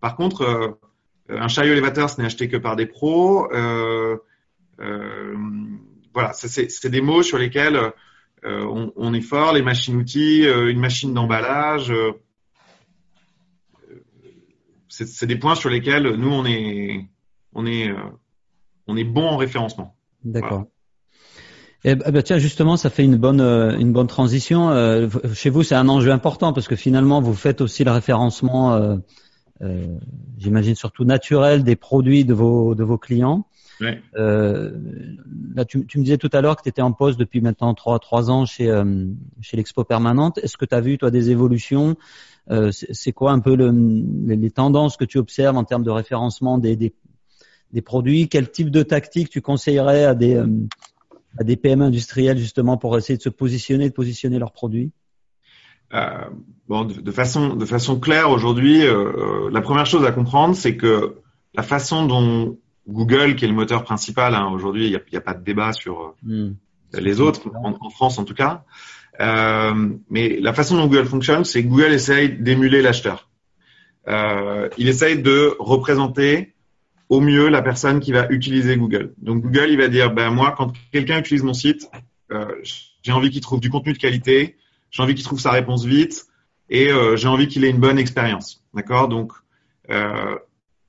Par 0.00 0.16
contre, 0.16 0.42
euh, 0.42 0.70
un 1.28 1.46
chariot 1.46 1.70
élévateur, 1.70 2.10
ce 2.10 2.20
n'est 2.20 2.26
acheté 2.26 2.48
que 2.48 2.56
par 2.56 2.74
des 2.74 2.86
pros. 2.86 3.46
Voilà, 6.14 6.32
c'est 6.32 6.90
des 6.90 7.00
mots 7.00 7.22
sur 7.22 7.38
lesquels 7.38 7.92
on, 8.42 8.92
on, 8.96 9.14
est 9.14 9.20
fort. 9.20 9.52
Les 9.52 9.62
machines-outils, 9.62 10.42
une 10.42 10.80
machine 10.80 11.14
d'emballage. 11.14 11.92
C'est 15.06 15.26
des 15.26 15.36
points 15.36 15.54
sur 15.54 15.70
lesquels 15.70 16.08
nous 16.16 16.30
on 16.30 16.44
est 16.44 17.08
on 17.54 17.66
est, 17.66 17.88
euh, 17.88 17.96
on 18.86 18.96
est 18.96 19.04
bon 19.04 19.26
en 19.26 19.36
référencement. 19.36 19.96
D'accord. 20.24 20.66
Eh 21.84 21.94
ben, 21.94 22.10
bah, 22.10 22.22
tiens, 22.22 22.38
justement, 22.38 22.76
ça 22.76 22.90
fait 22.90 23.04
une 23.04 23.16
bonne, 23.16 23.40
euh, 23.40 23.78
une 23.78 23.92
bonne 23.92 24.06
transition. 24.08 24.70
Euh, 24.70 25.08
chez 25.34 25.50
vous, 25.50 25.62
c'est 25.62 25.76
un 25.76 25.88
enjeu 25.88 26.10
important 26.10 26.52
parce 26.52 26.66
que 26.66 26.76
finalement, 26.76 27.20
vous 27.20 27.34
faites 27.34 27.60
aussi 27.60 27.84
le 27.84 27.92
référencement, 27.92 28.74
euh, 28.74 29.96
j'imagine 30.38 30.74
surtout 30.74 31.04
naturel 31.04 31.62
des 31.62 31.76
produits 31.76 32.24
de 32.24 32.34
vos, 32.34 32.74
de 32.74 32.84
vos 32.84 32.98
clients. 32.98 33.46
Ouais. 33.80 34.02
là, 34.16 35.64
tu, 35.64 35.86
tu, 35.86 35.98
me 35.98 36.02
disais 36.02 36.18
tout 36.18 36.30
à 36.32 36.40
l'heure 36.40 36.56
que 36.56 36.62
tu 36.62 36.68
étais 36.68 36.82
en 36.82 36.90
poste 36.90 37.16
depuis 37.16 37.40
maintenant 37.40 37.74
trois, 37.74 38.00
trois 38.00 38.28
ans 38.28 38.44
chez, 38.44 38.66
chez 39.40 39.56
l'Expo 39.56 39.84
Permanente. 39.84 40.38
Est-ce 40.38 40.56
que 40.56 40.64
tu 40.64 40.74
as 40.74 40.80
vu, 40.80 40.98
toi, 40.98 41.12
des 41.12 41.30
évolutions 41.30 41.96
C'est 42.70 43.12
quoi 43.12 43.32
un 43.32 43.40
peu 43.40 43.54
le, 43.56 43.70
les, 44.26 44.50
tendances 44.50 44.96
que 44.96 45.04
tu 45.04 45.18
observes 45.18 45.56
en 45.56 45.64
termes 45.64 45.82
de 45.82 45.90
référencement 45.90 46.58
des, 46.58 46.76
des, 46.76 46.94
des 47.72 47.82
produits, 47.82 48.28
quel 48.28 48.50
type 48.50 48.70
de 48.70 48.82
tactique 48.82 49.28
tu 49.28 49.42
conseillerais 49.42 50.04
à 50.04 50.14
des, 50.14 50.36
euh, 50.36 50.46
à 51.38 51.44
des 51.44 51.56
PM 51.56 51.82
industriels 51.82 52.38
justement 52.38 52.76
pour 52.76 52.96
essayer 52.96 53.16
de 53.16 53.22
se 53.22 53.28
positionner, 53.28 53.88
de 53.88 53.94
positionner 53.94 54.38
leurs 54.38 54.52
produits? 54.52 54.92
Euh, 55.94 56.24
bon, 56.68 56.84
de, 56.84 57.10
façon, 57.12 57.54
de 57.54 57.64
façon 57.64 57.98
claire 57.98 58.30
aujourd'hui, 58.30 58.84
euh, 58.84 59.46
euh, 59.46 59.50
la 59.50 59.60
première 59.60 59.86
chose 59.86 60.04
à 60.04 60.12
comprendre, 60.12 60.54
c'est 60.54 60.76
que 60.76 61.16
la 61.54 61.62
façon 61.62 62.06
dont 62.06 62.58
Google, 62.86 63.36
qui 63.36 63.44
est 63.44 63.48
le 63.48 63.54
moteur 63.54 63.84
principal, 63.84 64.34
hein, 64.34 64.50
aujourd'hui, 64.52 64.86
il 64.86 64.90
n'y 64.90 64.96
a, 64.96 65.18
a, 65.18 65.20
pas 65.20 65.34
de 65.34 65.42
débat 65.42 65.72
sur 65.72 66.14
hmm. 66.22 66.50
les 66.94 67.20
autres, 67.20 67.50
en, 67.62 67.74
en, 67.80 67.90
France 67.90 68.18
en 68.18 68.24
tout 68.24 68.34
cas, 68.34 68.64
euh, 69.20 69.88
mais 70.10 70.38
la 70.40 70.52
façon 70.52 70.76
dont 70.76 70.86
Google 70.86 71.06
fonctionne, 71.06 71.44
c'est 71.44 71.62
que 71.62 71.68
Google 71.68 71.92
essaye 71.92 72.30
d'émuler 72.30 72.82
l'acheteur. 72.82 73.28
il 74.78 74.88
essaye 74.88 75.20
de 75.20 75.54
représenter 75.58 76.54
au 77.08 77.20
mieux 77.20 77.48
la 77.48 77.62
personne 77.62 78.00
qui 78.00 78.12
va 78.12 78.26
utiliser 78.30 78.76
Google. 78.76 79.14
Donc 79.18 79.42
Google, 79.42 79.68
il 79.70 79.78
va 79.78 79.88
dire, 79.88 80.12
ben 80.12 80.30
moi, 80.30 80.54
quand 80.56 80.72
quelqu'un 80.92 81.18
utilise 81.18 81.42
mon 81.42 81.54
site, 81.54 81.88
euh, 82.32 82.46
j'ai 83.02 83.12
envie 83.12 83.30
qu'il 83.30 83.40
trouve 83.40 83.60
du 83.60 83.70
contenu 83.70 83.92
de 83.92 83.98
qualité, 83.98 84.56
j'ai 84.90 85.02
envie 85.02 85.14
qu'il 85.14 85.24
trouve 85.24 85.40
sa 85.40 85.50
réponse 85.50 85.84
vite, 85.84 86.26
et 86.68 86.90
euh, 86.90 87.16
j'ai 87.16 87.28
envie 87.28 87.48
qu'il 87.48 87.64
ait 87.64 87.70
une 87.70 87.78
bonne 87.78 87.98
expérience. 87.98 88.62
D'accord? 88.74 89.08
Donc, 89.08 89.32
euh, 89.90 90.36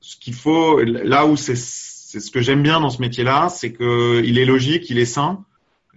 ce 0.02 0.18
qu'il 0.18 0.34
faut, 0.34 0.82
là 0.82 1.26
où 1.26 1.38
c'est 1.38 1.56
ce 1.56 2.32
que 2.32 2.42
j'aime 2.42 2.64
bien 2.64 2.82
dans 2.82 2.90
ce 2.90 3.02
métier-là, 3.02 3.50
c'est 3.50 3.72
qu'il 3.72 4.38
est 4.38 4.46
logique, 4.46 4.90
il 4.90 4.98
est 4.98 5.06
sain, 5.06 5.46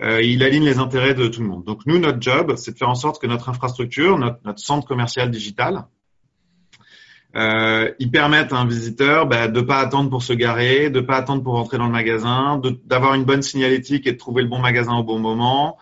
euh, 0.01 0.23
il 0.23 0.43
aligne 0.43 0.65
les 0.65 0.79
intérêts 0.79 1.15
de 1.15 1.29
tout 1.29 1.43
le 1.43 1.49
monde. 1.49 1.65
Donc 1.65 1.85
nous, 1.87 1.99
notre 1.99 2.21
job, 2.21 2.55
c'est 2.57 2.73
de 2.73 2.79
faire 2.79 2.89
en 2.89 2.95
sorte 2.95 3.21
que 3.21 3.27
notre 3.27 3.49
infrastructure, 3.49 4.19
notre, 4.19 4.39
notre 4.45 4.61
centre 4.61 4.87
commercial 4.87 5.31
digital, 5.31 5.87
euh, 7.35 7.91
ils 7.99 8.11
permettent 8.11 8.53
à 8.53 8.57
un 8.57 8.67
visiteur 8.67 9.27
bah, 9.27 9.49
de 9.49 9.61
pas 9.61 9.79
attendre 9.79 10.11
pour 10.11 10.23
se 10.23 10.33
garer, 10.33 10.91
de 10.91 11.01
pas 11.01 11.17
attendre 11.17 11.43
pour 11.43 11.55
rentrer 11.55 11.79
dans 11.79 11.87
le 11.87 11.93
magasin, 11.93 12.61
d'avoir 12.85 13.15
une 13.15 13.25
bonne 13.25 13.43
signalétique 13.43 14.07
et 14.07 14.13
de 14.13 14.19
trouver 14.19 14.43
le 14.43 14.49
bon 14.49 14.59
magasin 14.59 14.95
au 14.95 15.03
bon 15.03 15.19
moment, 15.19 15.79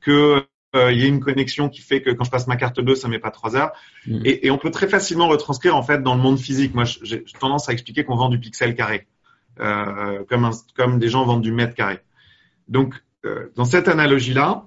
que 0.00 0.44
euh, 0.74 0.92
il 0.92 1.00
y 1.00 1.04
ait 1.04 1.08
une 1.08 1.20
connexion 1.20 1.68
qui 1.68 1.82
fait 1.82 2.02
que 2.02 2.10
quand 2.10 2.24
je 2.24 2.30
passe 2.30 2.46
ma 2.46 2.56
carte 2.56 2.80
bleue, 2.80 2.94
ça 2.94 3.08
met 3.08 3.18
pas 3.18 3.30
trois 3.30 3.56
heures. 3.56 3.72
Mm. 4.06 4.22
Et, 4.24 4.46
et, 4.46 4.50
on 4.50 4.58
peut 4.58 4.70
très 4.70 4.88
facilement 4.88 5.28
retranscrire 5.28 5.76
en 5.76 5.82
fait 5.82 6.02
dans 6.02 6.14
le 6.14 6.20
monde 6.20 6.38
physique. 6.38 6.74
Moi, 6.74 6.84
j'ai 6.84 7.24
tendance 7.38 7.68
à 7.68 7.72
expliquer 7.72 8.04
qu'on 8.04 8.16
vend 8.16 8.28
du 8.28 8.38
pixel 8.38 8.74
carré, 8.74 9.06
euh, 9.60 10.24
comme, 10.28 10.44
un, 10.44 10.52
comme 10.76 10.98
des 10.98 11.08
gens 11.08 11.24
vendent 11.24 11.42
du 11.42 11.52
mètre 11.52 11.74
carré. 11.74 11.98
Donc, 12.68 12.94
dans 13.54 13.64
cette 13.64 13.88
analogie-là, 13.88 14.64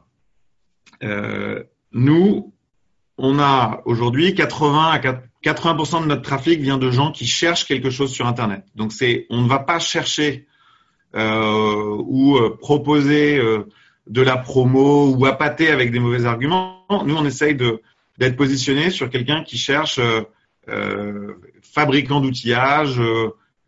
euh, 1.03 1.63
nous, 1.91 2.53
on 3.17 3.39
a 3.39 3.81
aujourd'hui 3.85 4.35
80 4.35 4.91
à 4.91 4.99
4 4.99 5.21
80% 5.45 6.01
de 6.01 6.07
notre 6.07 6.23
trafic 6.23 6.59
vient 6.59 6.79
de 6.79 6.89
gens 6.89 7.11
qui 7.11 7.27
cherchent 7.27 7.65
quelque 7.65 7.91
chose 7.91 8.11
sur 8.11 8.25
Internet. 8.25 8.65
Donc 8.75 8.91
c'est, 8.91 9.27
on 9.29 9.43
ne 9.43 9.47
va 9.47 9.59
pas 9.59 9.77
chercher 9.77 10.47
euh, 11.15 11.97
ou 12.03 12.37
euh, 12.37 12.57
proposer 12.57 13.37
euh, 13.37 13.67
de 14.07 14.21
la 14.21 14.37
promo 14.37 15.13
ou 15.13 15.25
appâter 15.27 15.69
avec 15.69 15.91
des 15.91 15.99
mauvais 15.99 16.25
arguments. 16.25 16.83
Nous, 17.05 17.15
on 17.15 17.25
essaye 17.25 17.55
d'être 17.55 18.35
positionné 18.35 18.89
sur 18.89 19.09
quelqu'un 19.09 19.43
qui 19.43 19.57
cherche 19.57 19.99
euh, 20.67 21.33
fabricant 21.61 22.21
d'outillage. 22.21 22.99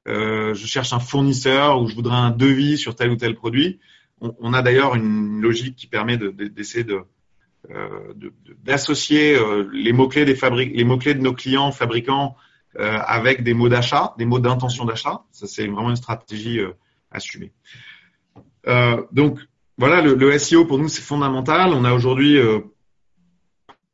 je 0.08 0.66
cherche 0.66 0.94
un 0.94 1.00
fournisseur 1.00 1.80
ou 1.80 1.88
je 1.88 1.96
voudrais 1.96 2.16
un 2.16 2.32
devis 2.32 2.78
sur 2.78 2.96
tel 2.96 3.12
ou 3.12 3.18
tel 3.18 3.36
produit. 3.36 3.80
On, 4.20 4.54
a 4.54 4.62
d'ailleurs 4.64 4.96
une 4.96 5.42
logique 5.42 5.76
qui 5.76 5.86
permet 5.86 6.18
d'essayer 6.18 6.84
de, 6.84 7.04
euh, 7.70 8.14
d'associer 8.64 9.36
euh, 9.36 9.70
les 9.74 9.92
mots-clés 9.92 10.24
des 10.24 10.36
fabriques, 10.36 10.74
les 10.74 10.86
mots-clés 10.86 11.16
de 11.16 11.22
nos 11.22 11.34
clients 11.34 11.72
fabricants 11.72 12.36
euh, 12.80 12.98
avec 13.06 13.44
des 13.44 13.54
mots 13.54 13.68
d'achat, 13.68 14.14
des 14.18 14.26
mots 14.26 14.40
d'intention 14.40 14.86
d'achat. 14.86 15.24
Ça, 15.32 15.48
c'est 15.48 15.68
vraiment 15.68 15.90
une 15.90 15.98
stratégie 15.98 16.60
assumée. 17.12 17.52
donc, 19.12 19.40
voilà, 19.78 20.02
le, 20.02 20.16
le, 20.16 20.38
SEO 20.40 20.66
pour 20.66 20.80
nous, 20.80 20.88
c'est 20.88 21.02
fondamental. 21.02 21.74
On 21.74 21.84
a 21.84 21.94
aujourd'hui, 21.94 22.40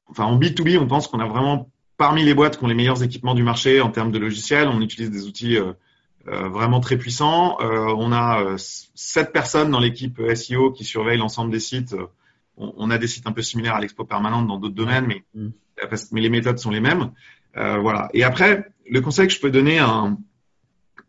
enfin, 0.08 0.26
en 0.26 0.40
B2B, 0.40 0.78
on 0.78 0.88
pense 0.88 1.08
qu'on 1.08 1.20
a 1.20 1.28
vraiment 1.28 1.70
parmi 1.98 2.24
les 2.24 2.34
boîtes 2.34 2.58
qui 2.58 2.64
ont 2.64 2.68
les 2.68 2.76
meilleurs 2.76 3.04
équipements 3.04 3.36
du 3.36 3.44
marché 3.44 3.82
en 3.82 3.90
termes 3.90 4.12
de 4.12 4.20
logiciels. 4.20 4.68
On 4.68 4.82
utilise 4.82 5.10
des 5.12 5.26
outils 5.26 5.58
vraiment 6.26 6.80
très 6.80 6.98
puissants. 6.98 7.58
on 7.60 8.12
a 8.14 8.56
sept 8.58 9.34
personnes 9.34 9.72
dans 9.72 9.80
l'équipe 9.80 10.22
SEO 10.36 10.72
qui 10.72 10.84
surveillent 10.86 11.18
l'ensemble 11.18 11.52
des 11.52 11.60
sites 11.60 11.96
on, 12.58 12.90
a 12.90 12.98
des 12.98 13.08
sites 13.08 13.28
un 13.28 13.32
peu 13.32 13.42
similaires 13.42 13.76
à 13.76 13.80
l'expo 13.80 14.06
permanente 14.06 14.48
dans 14.48 14.58
d'autres 14.58 14.76
domaines, 14.76 15.06
mais, 15.08 15.24
mm. 15.34 15.50
mais 16.12 16.22
les 16.22 16.30
méthodes 16.30 16.60
sont 16.60 16.72
les 16.72 16.80
mêmes. 16.80 17.12
Euh, 17.58 17.78
voilà. 17.80 18.10
Et 18.14 18.24
après, 18.24 18.72
le 18.90 19.02
conseil 19.02 19.28
que 19.28 19.34
je 19.34 19.40
peux 19.40 19.52
donner 19.52 19.80
à 19.80 19.90
un, 19.90 20.18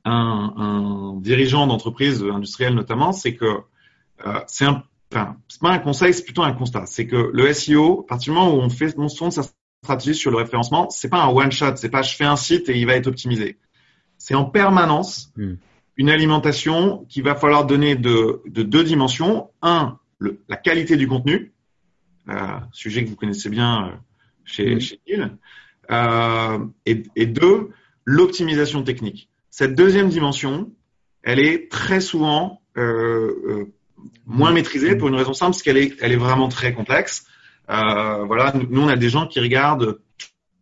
un, 0.05 0.55
un 0.57 1.16
dirigeant 1.20 1.66
d'entreprise 1.66 2.22
industrielle 2.22 2.74
notamment, 2.74 3.12
c'est 3.12 3.35
que 3.35 3.61
euh, 4.27 4.40
c'est 4.46 4.64
un, 4.64 4.83
enfin, 5.12 5.37
c'est 5.48 5.61
pas 5.61 5.70
un 5.70 5.79
conseil, 5.79 6.14
c'est 6.14 6.24
plutôt 6.24 6.42
un 6.42 6.53
constat. 6.53 6.87
C'est 6.87 7.07
que 7.07 7.31
le 7.33 7.53
SEO, 7.53 8.05
à 8.05 8.07
partir 8.07 8.33
du 8.33 8.38
moment 8.38 8.55
où 8.55 8.61
on 8.61 8.70
fait, 8.70 8.94
on 8.98 9.09
se 9.09 9.31
sa 9.31 9.42
stratégie 9.83 10.14
sur 10.14 10.31
le 10.31 10.38
référencement, 10.38 10.88
c'est 10.90 11.09
pas 11.09 11.22
un 11.22 11.29
one 11.29 11.53
shot, 11.53 11.77
c'est 11.77 11.90
pas 11.90 12.03
je 12.03 12.14
fais 12.16 12.24
un 12.24 12.37
site 12.37 12.68
et 12.68 12.79
il 12.79 12.87
va 12.87 12.94
être 12.94 13.07
optimisé. 13.07 13.59
C'est 14.25 14.35
en 14.35 14.47
permanence 14.47 15.35
mm. 15.37 15.53
une 15.99 16.09
alimentation 16.09 17.05
qui 17.11 17.21
va 17.21 17.35
falloir 17.35 17.67
donner 17.67 17.95
de, 17.95 18.41
de 18.47 18.63
deux 18.63 18.83
dimensions. 18.83 19.51
Un, 19.61 19.99
la 20.49 20.57
qualité 20.57 20.97
du 20.97 21.07
contenu, 21.07 21.53
euh, 22.31 22.35
sujet 22.73 23.05
que 23.05 23.11
vous 23.11 23.17
connaissez 23.17 23.51
bien 23.51 23.89
euh, 23.89 23.91
chez, 24.47 24.81
chez 24.81 24.99
euh, 25.91 26.59
et, 26.87 27.27
deux, 27.27 27.69
l'optimisation 28.07 28.83
technique. 28.83 29.29
Cette 29.51 29.75
deuxième 29.75 30.09
dimension, 30.09 30.73
elle 31.23 31.39
est 31.39 31.71
très 31.71 32.01
souvent 32.01 32.63
moins 34.25 34.53
maîtrisée 34.53 34.97
pour 34.97 35.09
une 35.09 35.17
raison 35.17 35.35
simple, 35.35 35.51
parce 35.51 35.63
qu'elle 35.63 35.77
est, 35.77 35.97
elle 36.01 36.13
est 36.13 36.17
vraiment 36.17 36.49
très 36.49 36.73
complexe. 36.73 37.27
voilà, 37.69 38.55
nous, 38.71 38.81
on 38.81 38.89
a 38.89 38.97
des 38.97 39.11
gens 39.11 39.27
qui 39.27 39.39
regardent 39.39 39.99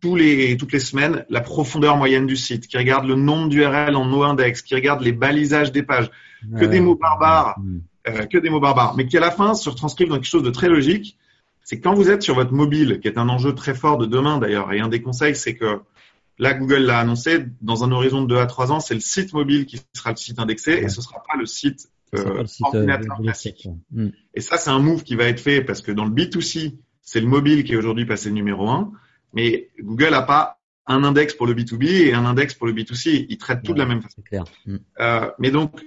tous 0.03 0.17
les, 0.17 0.57
toutes 0.57 0.73
les 0.73 0.81
semaines 0.81 1.25
la 1.29 1.39
profondeur 1.39 1.95
moyenne 1.95 2.27
du 2.27 2.35
site, 2.35 2.67
qui 2.67 2.77
regarde 2.77 3.05
le 3.05 3.15
nombre 3.15 3.47
d'URL 3.47 3.95
en 3.95 4.03
no-index, 4.03 4.61
qui 4.61 4.75
regarde 4.75 5.01
les 5.01 5.13
balisages 5.13 5.71
des 5.71 5.81
pages, 5.81 6.11
que 6.59 6.65
des 6.65 6.81
mots 6.81 6.97
barbares, 6.97 7.57
euh, 8.09 8.25
que 8.25 8.37
des 8.37 8.49
mots 8.49 8.59
barbares, 8.59 8.97
mais 8.97 9.05
qui 9.07 9.15
à 9.15 9.21
la 9.21 9.31
fin 9.31 9.53
se 9.53 9.69
retranscrivent 9.69 10.09
dans 10.09 10.15
quelque 10.15 10.25
chose 10.25 10.43
de 10.43 10.49
très 10.49 10.67
logique. 10.67 11.17
C'est 11.63 11.79
quand 11.79 11.93
vous 11.93 12.09
êtes 12.09 12.21
sur 12.21 12.35
votre 12.35 12.51
mobile, 12.51 12.99
qui 13.01 13.07
est 13.07 13.17
un 13.17 13.29
enjeu 13.29 13.55
très 13.55 13.73
fort 13.73 13.97
de 13.97 14.05
demain 14.05 14.39
d'ailleurs, 14.39 14.73
et 14.73 14.81
un 14.81 14.89
des 14.89 15.01
conseils, 15.01 15.37
c'est 15.37 15.55
que 15.55 15.79
là, 16.37 16.53
Google 16.53 16.79
l'a 16.79 16.99
annoncé, 16.99 17.45
dans 17.61 17.85
un 17.85 17.91
horizon 17.93 18.23
de 18.23 18.27
2 18.27 18.37
à 18.39 18.45
3 18.45 18.73
ans, 18.73 18.81
c'est 18.81 18.95
le 18.95 18.99
site 18.99 19.31
mobile 19.31 19.65
qui 19.65 19.79
sera 19.93 20.09
le 20.09 20.17
site 20.17 20.37
indexé, 20.37 20.73
et 20.73 20.89
ce 20.89 21.01
sera 21.01 21.23
pas 21.25 21.39
le 21.39 21.45
site, 21.45 21.87
euh, 22.13 22.43
ordinateur 22.61 23.21
classique. 23.21 23.69
Hmm. 23.89 24.09
Et 24.33 24.41
ça, 24.41 24.57
c'est 24.57 24.69
un 24.69 24.79
move 24.79 25.03
qui 25.03 25.15
va 25.15 25.29
être 25.29 25.39
fait 25.39 25.61
parce 25.61 25.81
que 25.81 25.93
dans 25.93 26.03
le 26.03 26.11
B2C, 26.11 26.75
c'est 27.01 27.21
le 27.21 27.27
mobile 27.27 27.63
qui 27.63 27.71
est 27.71 27.77
aujourd'hui 27.77 28.05
passé 28.05 28.31
numéro 28.31 28.67
1. 28.67 28.91
Mais 29.33 29.69
Google 29.79 30.11
n'a 30.11 30.21
pas 30.21 30.59
un 30.85 31.03
index 31.03 31.33
pour 31.33 31.47
le 31.47 31.53
B2B 31.53 32.07
et 32.07 32.13
un 32.13 32.25
index 32.25 32.53
pour 32.53 32.67
le 32.67 32.73
B2C. 32.73 33.25
Ils 33.29 33.37
traitent 33.37 33.63
tout 33.63 33.73
de 33.73 33.79
la 33.79 33.85
même 33.85 34.01
façon. 34.01 34.21
Clair. 34.21 34.43
Mm. 34.65 34.75
Euh, 34.99 35.31
mais 35.39 35.51
donc, 35.51 35.81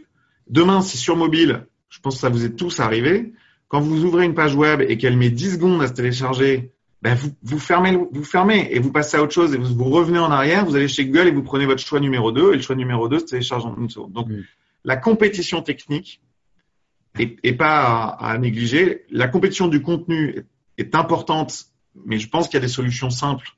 demain, 0.49 0.81
si 0.81 0.97
sur 0.97 1.17
mobile, 1.17 1.67
je 1.89 2.01
pense 2.01 2.15
que 2.15 2.21
ça 2.21 2.29
vous 2.29 2.45
est 2.45 2.57
tous 2.57 2.81
arrivé, 2.81 3.33
quand 3.69 3.81
vous 3.81 4.05
ouvrez 4.05 4.25
une 4.25 4.35
page 4.35 4.55
web 4.55 4.81
et 4.81 4.97
qu'elle 4.97 5.17
met 5.17 5.31
10 5.31 5.55
secondes 5.55 5.83
à 5.83 5.89
se 5.89 5.93
télécharger, 5.93 6.73
ben 7.03 7.15
vous, 7.15 7.31
vous, 7.43 7.59
fermez, 7.59 7.99
vous 8.11 8.25
fermez 8.25 8.69
et 8.73 8.79
vous 8.79 8.91
passez 8.91 9.17
à 9.17 9.23
autre 9.23 9.33
chose 9.33 9.55
et 9.55 9.59
vous, 9.59 9.75
vous, 9.75 9.91
revenez 9.91 10.19
en 10.19 10.31
arrière, 10.31 10.65
vous 10.65 10.77
allez 10.77 10.89
chez 10.89 11.07
Google 11.07 11.29
et 11.29 11.31
vous 11.31 11.43
prenez 11.43 11.67
votre 11.67 11.83
choix 11.83 12.01
numéro 12.01 12.33
2 12.33 12.53
et 12.53 12.57
le 12.57 12.63
choix 12.63 12.77
numéro 12.77 13.09
2 13.09 13.19
se 13.19 13.25
télécharge 13.27 13.67
en 13.67 13.77
une 13.77 13.91
seconde. 13.91 14.13
Donc, 14.13 14.29
mm. 14.29 14.45
la 14.85 14.97
compétition 14.97 15.63
technique 15.63 16.23
est, 17.19 17.53
pas 17.55 17.81
à, 17.81 18.33
à, 18.33 18.39
négliger. 18.39 19.05
La 19.11 19.29
compétition 19.29 19.69
du 19.69 19.83
contenu 19.83 20.31
est, 20.37 20.47
est 20.79 20.95
importante 20.95 21.67
mais 22.05 22.19
je 22.19 22.29
pense 22.29 22.47
qu'il 22.47 22.55
y 22.55 22.63
a 22.63 22.67
des 22.67 22.69
solutions 22.73 23.11
simples 23.11 23.49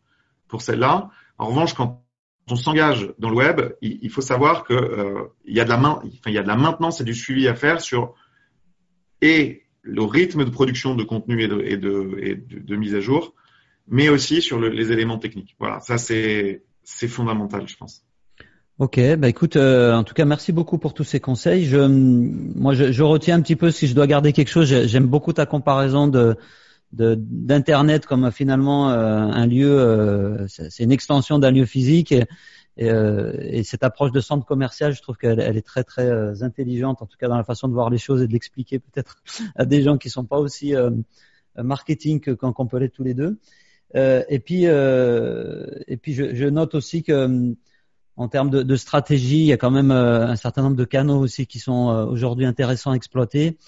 pour 0.46 0.62
celle-là. 0.62 1.10
En 1.38 1.46
revanche, 1.46 1.74
quand 1.74 2.02
on 2.50 2.56
s'engage 2.56 3.12
dans 3.18 3.30
le 3.30 3.36
web, 3.36 3.60
il, 3.82 4.10
faut 4.10 4.20
savoir 4.20 4.64
que 4.64 4.74
euh, 4.74 5.24
y 5.46 5.60
a 5.60 5.64
de 5.64 5.68
la 5.68 5.76
main, 5.76 6.00
enfin, 6.04 6.28
il 6.28 6.32
y 6.32 6.38
a 6.38 6.42
de 6.42 6.48
la 6.48 6.56
maintenance 6.56 7.00
et 7.00 7.04
du 7.04 7.14
suivi 7.14 7.46
à 7.48 7.54
faire 7.54 7.80
sur 7.80 8.14
et 9.20 9.62
le 9.82 10.02
rythme 10.02 10.44
de 10.44 10.50
production 10.50 10.94
de 10.94 11.02
contenu 11.02 11.42
et 11.42 11.76
de, 11.76 12.76
mise 12.76 12.94
à 12.94 13.00
jour, 13.00 13.34
mais 13.86 14.08
aussi 14.08 14.42
sur 14.42 14.58
le, 14.58 14.68
les 14.68 14.92
éléments 14.92 15.18
techniques. 15.18 15.56
Voilà, 15.58 15.80
ça 15.80 15.98
c'est 15.98 16.62
fondamental, 17.08 17.66
je 17.68 17.76
pense. 17.76 18.04
Ok, 18.78 19.00
bah 19.16 19.28
écoute, 19.28 19.56
euh, 19.56 19.92
en 19.92 20.04
tout 20.04 20.14
cas, 20.14 20.24
merci 20.24 20.52
beaucoup 20.52 20.78
pour 20.78 20.94
tous 20.94 21.02
ces 21.02 21.18
conseils. 21.18 21.64
Je, 21.64 21.78
moi, 21.78 22.74
je, 22.74 23.02
retiens 23.02 23.34
un 23.34 23.40
petit 23.40 23.56
peu 23.56 23.72
si 23.72 23.88
je 23.88 23.94
dois 23.94 24.06
garder 24.06 24.32
quelque 24.32 24.50
chose. 24.50 24.68
J'aime 24.86 25.06
beaucoup 25.06 25.32
ta 25.32 25.46
comparaison 25.46 26.06
de 26.06 26.36
d'internet 26.92 28.06
comme 28.06 28.30
finalement 28.30 28.90
euh, 28.90 29.18
un 29.18 29.46
lieu, 29.46 29.78
euh, 29.78 30.46
c'est 30.48 30.82
une 30.82 30.92
extension 30.92 31.38
d'un 31.38 31.50
lieu 31.50 31.66
physique. 31.66 32.12
Et, 32.12 32.26
euh, 32.80 33.32
et, 33.40 33.64
cette 33.64 33.82
approche 33.82 34.12
de 34.12 34.20
centre 34.20 34.46
commercial, 34.46 34.94
je 34.94 35.02
trouve 35.02 35.16
qu'elle 35.16 35.40
elle 35.40 35.56
est 35.56 35.66
très 35.66 35.84
très 35.84 36.42
intelligente, 36.42 37.02
en 37.02 37.06
tout 37.06 37.16
cas 37.18 37.28
dans 37.28 37.36
la 37.36 37.44
façon 37.44 37.68
de 37.68 37.74
voir 37.74 37.90
les 37.90 37.98
choses 37.98 38.22
et 38.22 38.26
de 38.26 38.32
l'expliquer 38.32 38.78
peut-être 38.78 39.22
à 39.56 39.64
des 39.64 39.82
gens 39.82 39.98
qui 39.98 40.10
sont 40.10 40.24
pas 40.24 40.38
aussi 40.38 40.74
marketing 41.56 42.20
que 42.20 42.30
quand 42.30 42.54
on 42.58 42.66
peut 42.66 42.78
l'être 42.78 42.94
tous 42.94 43.02
les 43.02 43.14
deux. 43.14 43.38
et 43.94 44.38
puis 44.38 44.64
et 44.64 45.96
puis 46.00 46.14
je, 46.14 46.34
je, 46.34 46.46
note 46.46 46.76
aussi 46.76 47.02
que 47.02 47.54
en 48.16 48.28
termes 48.28 48.50
de, 48.50 48.62
de, 48.62 48.76
stratégie, 48.76 49.40
il 49.40 49.46
y 49.46 49.52
a 49.52 49.56
quand 49.56 49.72
même 49.72 49.90
un 49.90 50.36
certain 50.36 50.62
nombre 50.62 50.76
de 50.76 50.84
canaux 50.84 51.18
aussi 51.18 51.46
qui 51.46 51.58
sont 51.58 51.88
aujourd'hui 52.08 52.46
intéressants 52.46 52.92
à 52.92 52.94
exploiter 52.94 53.58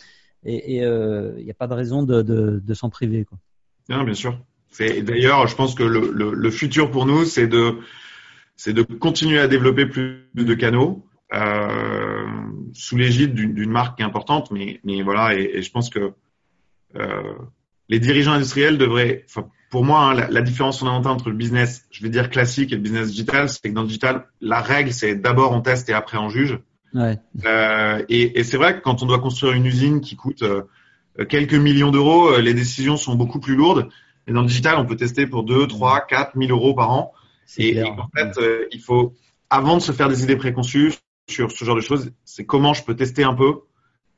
et 0.44 0.76
il 0.76 0.84
euh, 0.84 1.42
n'y 1.42 1.50
a 1.50 1.54
pas 1.54 1.66
de 1.66 1.74
raison 1.74 2.02
de, 2.02 2.74
s'en 2.74 2.90
priver. 2.90 3.24
Quoi. 3.24 3.38
Non, 3.88 4.04
bien 4.04 4.14
sûr. 4.14 4.38
D'ailleurs, 4.78 5.46
je 5.46 5.56
pense 5.56 5.74
que 5.74 5.82
le, 5.82 6.50
futur 6.50 6.90
pour 6.90 7.06
nous, 7.06 7.24
c'est 7.24 7.48
de, 7.48 7.78
de 8.66 8.82
continuer 8.82 9.38
à 9.38 9.48
développer 9.48 9.86
plus 9.86 10.24
de 10.34 10.54
canaux 10.54 11.04
euh, 11.34 12.26
sous 12.72 12.96
l'égide 12.96 13.34
d'une 13.34 13.70
marque 13.70 13.96
qui 13.96 14.02
est 14.02 14.06
importante, 14.06 14.50
mais, 14.50 14.80
mais 14.84 15.02
voilà, 15.02 15.34
et, 15.34 15.62
je 15.62 15.70
pense 15.70 15.90
que 15.90 16.12
euh, 16.96 17.34
les 17.88 18.00
dirigeants 18.00 18.32
industriels 18.32 18.78
devraient, 18.78 19.26
pour 19.70 19.84
moi, 19.84 20.00
hein, 20.00 20.14
la, 20.14 20.28
la, 20.28 20.42
différence 20.42 20.80
fondamentale 20.80 21.12
entre 21.12 21.30
le 21.30 21.36
business, 21.36 21.86
je 21.90 22.02
vais 22.02 22.08
dire 22.08 22.30
classique 22.30 22.72
et 22.72 22.76
le 22.76 22.80
business 22.80 23.08
digital, 23.10 23.48
c'est 23.48 23.68
que 23.68 23.74
dans 23.74 23.82
le 23.82 23.86
digital, 23.86 24.26
la 24.40 24.60
règle, 24.60 24.92
c'est 24.92 25.14
d'abord 25.14 25.52
on 25.52 25.60
teste 25.60 25.88
et 25.88 25.92
après 25.92 26.18
on 26.18 26.28
juge. 26.28 26.58
Ouais. 26.94 27.18
Euh, 27.44 28.04
et, 28.08 28.40
et 28.40 28.44
c'est 28.44 28.56
vrai 28.56 28.76
que 28.76 28.80
quand 28.80 29.02
on 29.02 29.06
doit 29.06 29.20
construire 29.20 29.54
une 29.54 29.66
usine 29.66 30.00
qui 30.00 30.16
coûte 30.16 30.42
euh, 30.42 31.24
quelques 31.24 31.54
millions 31.54 31.90
d'euros, 31.90 32.28
euh, 32.28 32.40
les 32.40 32.54
décisions 32.54 32.96
sont 32.96 33.14
beaucoup 33.14 33.40
plus 33.40 33.56
lourdes. 33.56 33.88
Et 34.26 34.32
dans 34.32 34.42
le 34.42 34.46
digital, 34.46 34.76
on 34.78 34.86
peut 34.86 34.96
tester 34.96 35.26
pour 35.26 35.44
2, 35.44 35.66
3, 35.66 36.06
4 36.06 36.32
000 36.36 36.50
euros 36.50 36.74
par 36.74 36.90
an. 36.90 37.12
Et, 37.58 37.76
et, 37.76 37.82
en 37.82 38.08
fait, 38.14 38.38
euh, 38.38 38.66
il 38.72 38.80
faut, 38.80 39.14
avant 39.48 39.76
de 39.76 39.82
se 39.82 39.92
faire 39.92 40.08
des 40.08 40.22
idées 40.22 40.36
préconçues 40.36 40.94
sur 41.28 41.50
ce 41.50 41.64
genre 41.64 41.76
de 41.76 41.80
choses, 41.80 42.12
c'est 42.24 42.44
comment 42.44 42.74
je 42.74 42.84
peux 42.84 42.94
tester 42.94 43.24
un 43.24 43.34
peu, 43.34 43.60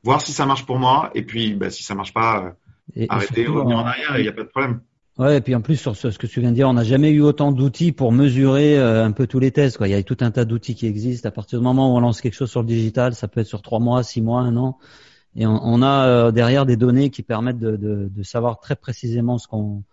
voir 0.03 0.21
si 0.21 0.31
ça 0.31 0.45
marche 0.45 0.65
pour 0.65 0.77
moi, 0.77 1.11
et 1.15 1.23
puis 1.23 1.53
bah, 1.53 1.69
si 1.69 1.83
ça 1.83 1.95
marche 1.95 2.13
pas, 2.13 2.55
et, 2.95 3.07
arrêter, 3.09 3.47
revenir 3.47 3.77
en 3.77 3.85
arrière, 3.85 4.17
il 4.17 4.23
n'y 4.23 4.27
a 4.27 4.33
pas 4.33 4.43
de 4.43 4.47
problème. 4.47 4.81
Ouais, 5.19 5.37
et 5.37 5.41
puis 5.41 5.53
en 5.53 5.61
plus 5.61 5.75
sur 5.75 5.95
ce, 5.95 6.07
que 6.07 6.25
tu 6.25 6.39
viens 6.39 6.49
de 6.49 6.55
dire, 6.55 6.67
on 6.67 6.73
n'a 6.73 6.83
jamais 6.83 7.11
eu 7.11 7.21
autant 7.21 7.51
d'outils 7.51 7.91
pour 7.91 8.11
mesurer 8.11 8.79
euh, 8.79 9.05
un 9.05 9.11
peu 9.11 9.27
tous 9.27 9.39
les 9.39 9.51
tests. 9.51 9.77
Quoi. 9.77 9.87
Il 9.87 9.91
y 9.91 9.93
a 9.93 10.01
tout 10.01 10.17
un 10.21 10.31
tas 10.31 10.43
d'outils 10.43 10.73
qui 10.73 10.87
existent. 10.87 11.29
À 11.29 11.31
partir 11.31 11.59
du 11.59 11.63
moment 11.63 11.93
où 11.93 11.97
on 11.97 11.99
lance 11.99 12.19
quelque 12.19 12.33
chose 12.33 12.49
sur 12.49 12.61
le 12.61 12.67
digital, 12.67 13.13
ça 13.13 13.27
peut 13.27 13.41
être 13.41 13.47
sur 13.47 13.61
trois 13.61 13.79
mois, 13.79 14.01
six 14.01 14.21
mois, 14.21 14.41
un 14.41 14.57
an, 14.57 14.79
et 15.35 15.45
on, 15.45 15.59
on 15.63 15.81
a 15.83 16.07
euh, 16.07 16.31
derrière 16.31 16.65
des 16.65 16.77
données 16.77 17.11
qui 17.11 17.21
permettent 17.21 17.59
de, 17.59 17.75
de, 17.75 18.09
de 18.11 18.23
savoir 18.23 18.59
très 18.59 18.75
précisément 18.75 19.37
ce 19.37 19.47
qu'on 19.47 19.83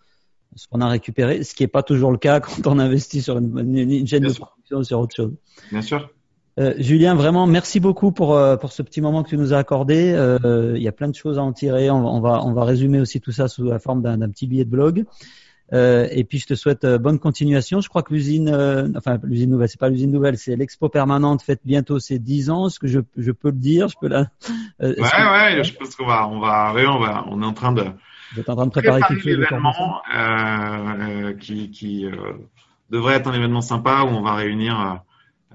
ce 0.55 0.67
qu'on 0.67 0.81
a 0.81 0.89
récupéré, 0.89 1.43
ce 1.43 1.55
qui 1.55 1.63
n'est 1.63 1.67
pas 1.67 1.83
toujours 1.83 2.11
le 2.11 2.17
cas 2.17 2.39
quand 2.41 2.67
on 2.67 2.79
investit 2.79 3.21
sur 3.21 3.37
une, 3.37 3.77
une 3.77 4.07
chaîne 4.07 4.23
de 4.23 4.33
production 4.33 4.77
ou 4.79 4.83
sur 4.83 4.99
autre 4.99 5.15
chose. 5.15 5.33
Bien 5.71 5.81
sûr. 5.81 6.09
Euh, 6.59 6.73
Julien, 6.77 7.15
vraiment, 7.15 7.47
merci 7.47 7.79
beaucoup 7.79 8.11
pour 8.11 8.35
euh, 8.35 8.57
pour 8.57 8.71
ce 8.71 8.81
petit 8.81 9.01
moment 9.01 9.23
que 9.23 9.29
tu 9.29 9.37
nous 9.37 9.53
as 9.53 9.57
accordé. 9.57 10.11
Euh, 10.11 10.73
il 10.75 10.81
y 10.81 10.87
a 10.87 10.91
plein 10.91 11.07
de 11.07 11.15
choses 11.15 11.39
à 11.39 11.43
en 11.43 11.53
tirer. 11.53 11.89
On, 11.89 12.19
va 12.19 12.43
on 12.43 12.53
va 12.53 12.65
résumer 12.65 12.99
aussi 12.99 13.21
tout 13.21 13.31
ça 13.31 13.47
sous 13.47 13.63
la 13.63 13.79
forme 13.79 14.01
d'un 14.01 14.29
petit 14.29 14.47
billet 14.47 14.65
de 14.65 14.69
blog. 14.69 15.05
et 15.71 16.25
puis 16.27 16.39
je 16.39 16.47
te 16.47 16.55
souhaite 16.55 16.85
bonne 16.85 17.19
continuation. 17.19 17.79
Je 17.79 17.87
crois 17.87 18.03
que 18.03 18.13
l'usine, 18.13 18.49
enfin 18.97 19.17
l'usine 19.23 19.49
nouvelle, 19.49 19.69
c'est 19.69 19.79
pas 19.79 19.89
l'usine 19.89 20.11
nouvelle, 20.11 20.37
c'est 20.37 20.55
l'expo 20.57 20.89
permanente 20.89 21.41
fête 21.41 21.61
bientôt 21.63 21.99
ses 21.99 22.19
10 22.19 22.49
ans. 22.49 22.67
Est-ce 22.67 22.79
que 22.79 22.87
je, 22.87 22.99
je 23.17 23.31
peux 23.31 23.49
le 23.49 23.57
dire 23.57 23.87
Je 23.87 23.95
peux 23.99 24.09
la. 24.09 24.27
ouais 24.81 24.95
ouais, 24.99 25.63
je 25.63 25.73
pense 25.73 25.95
qu'on 25.95 26.05
va 26.05 26.27
on 26.27 26.39
va 26.39 26.73
on 26.75 26.99
va 26.99 27.25
on 27.29 27.41
est 27.41 27.45
en 27.45 27.53
train 27.53 27.71
de. 27.71 27.85
Vous 28.33 28.39
êtes 28.39 28.49
en 28.49 28.55
train 28.55 28.65
de 28.65 28.71
préparer, 28.71 29.01
quelque 29.01 29.23
chose 29.23 29.33
événement 29.33 30.01
qui 31.39 31.71
qui 31.71 32.07
devrait 32.91 33.15
être 33.15 33.27
un 33.27 33.33
événement 33.33 33.61
sympa 33.61 34.01
où 34.03 34.09
on 34.09 34.21
va 34.21 34.35
réunir 34.35 34.79
euh, 34.79 34.95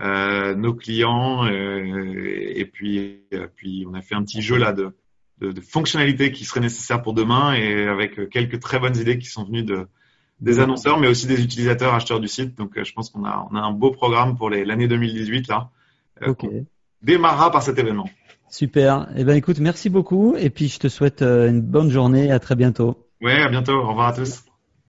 nos 0.01 0.75
clients 0.75 1.47
euh, 1.47 2.53
et 2.55 2.65
puis 2.67 3.21
euh, 3.33 3.47
puis 3.55 3.87
on 3.89 3.95
a 3.95 4.03
fait 4.03 4.15
un 4.15 4.23
petit 4.23 4.43
jeu 4.43 4.57
là 4.57 4.73
de, 4.73 4.95
de, 5.39 5.53
de, 5.53 5.61
fonctionnalités 5.61 6.33
qui 6.33 6.45
seraient 6.45 6.61
nécessaires 6.61 7.03
pour 7.03 7.15
demain 7.15 7.55
et 7.55 7.87
avec 7.87 8.29
quelques 8.29 8.61
très 8.61 8.79
bonnes 8.79 8.97
idées 8.97 9.19
qui 9.19 9.27
sont 9.27 9.45
venues 9.45 9.63
de 9.63 9.87
des 10.41 10.61
annonceurs 10.61 10.99
mais 10.99 11.09
aussi 11.09 11.27
des 11.27 11.43
utilisateurs 11.43 11.95
acheteurs 11.95 12.21
du 12.21 12.29
site. 12.29 12.57
Donc 12.57 12.83
je 12.83 12.93
pense 12.93 13.11
qu'on 13.11 13.25
a 13.25 13.47
on 13.51 13.57
a 13.57 13.61
un 13.61 13.73
beau 13.73 13.91
programme 13.91 14.37
pour 14.37 14.51
l'année 14.51 14.89
2018 14.89 15.49
là. 15.49 15.71
Okay. 16.21 16.65
démarrera 17.03 17.51
par 17.51 17.63
cet 17.63 17.79
événement. 17.79 18.09
Super. 18.49 19.09
Et 19.17 19.21
eh 19.21 19.25
ben 19.25 19.35
écoute 19.35 19.61
merci 19.61 19.89
beaucoup 19.91 20.35
et 20.37 20.51
puis 20.51 20.69
je 20.69 20.79
te 20.79 20.89
souhaite 20.89 21.23
une 21.23 21.63
bonne 21.63 21.91
journée. 21.91 22.31
À 22.31 22.39
très 22.39 22.55
bientôt. 22.55 23.09
Ouais 23.23 23.41
à 23.41 23.49
bientôt. 23.49 23.75
Au 23.75 23.89
revoir 23.89 24.09
à 24.09 24.13
tous 24.13 24.46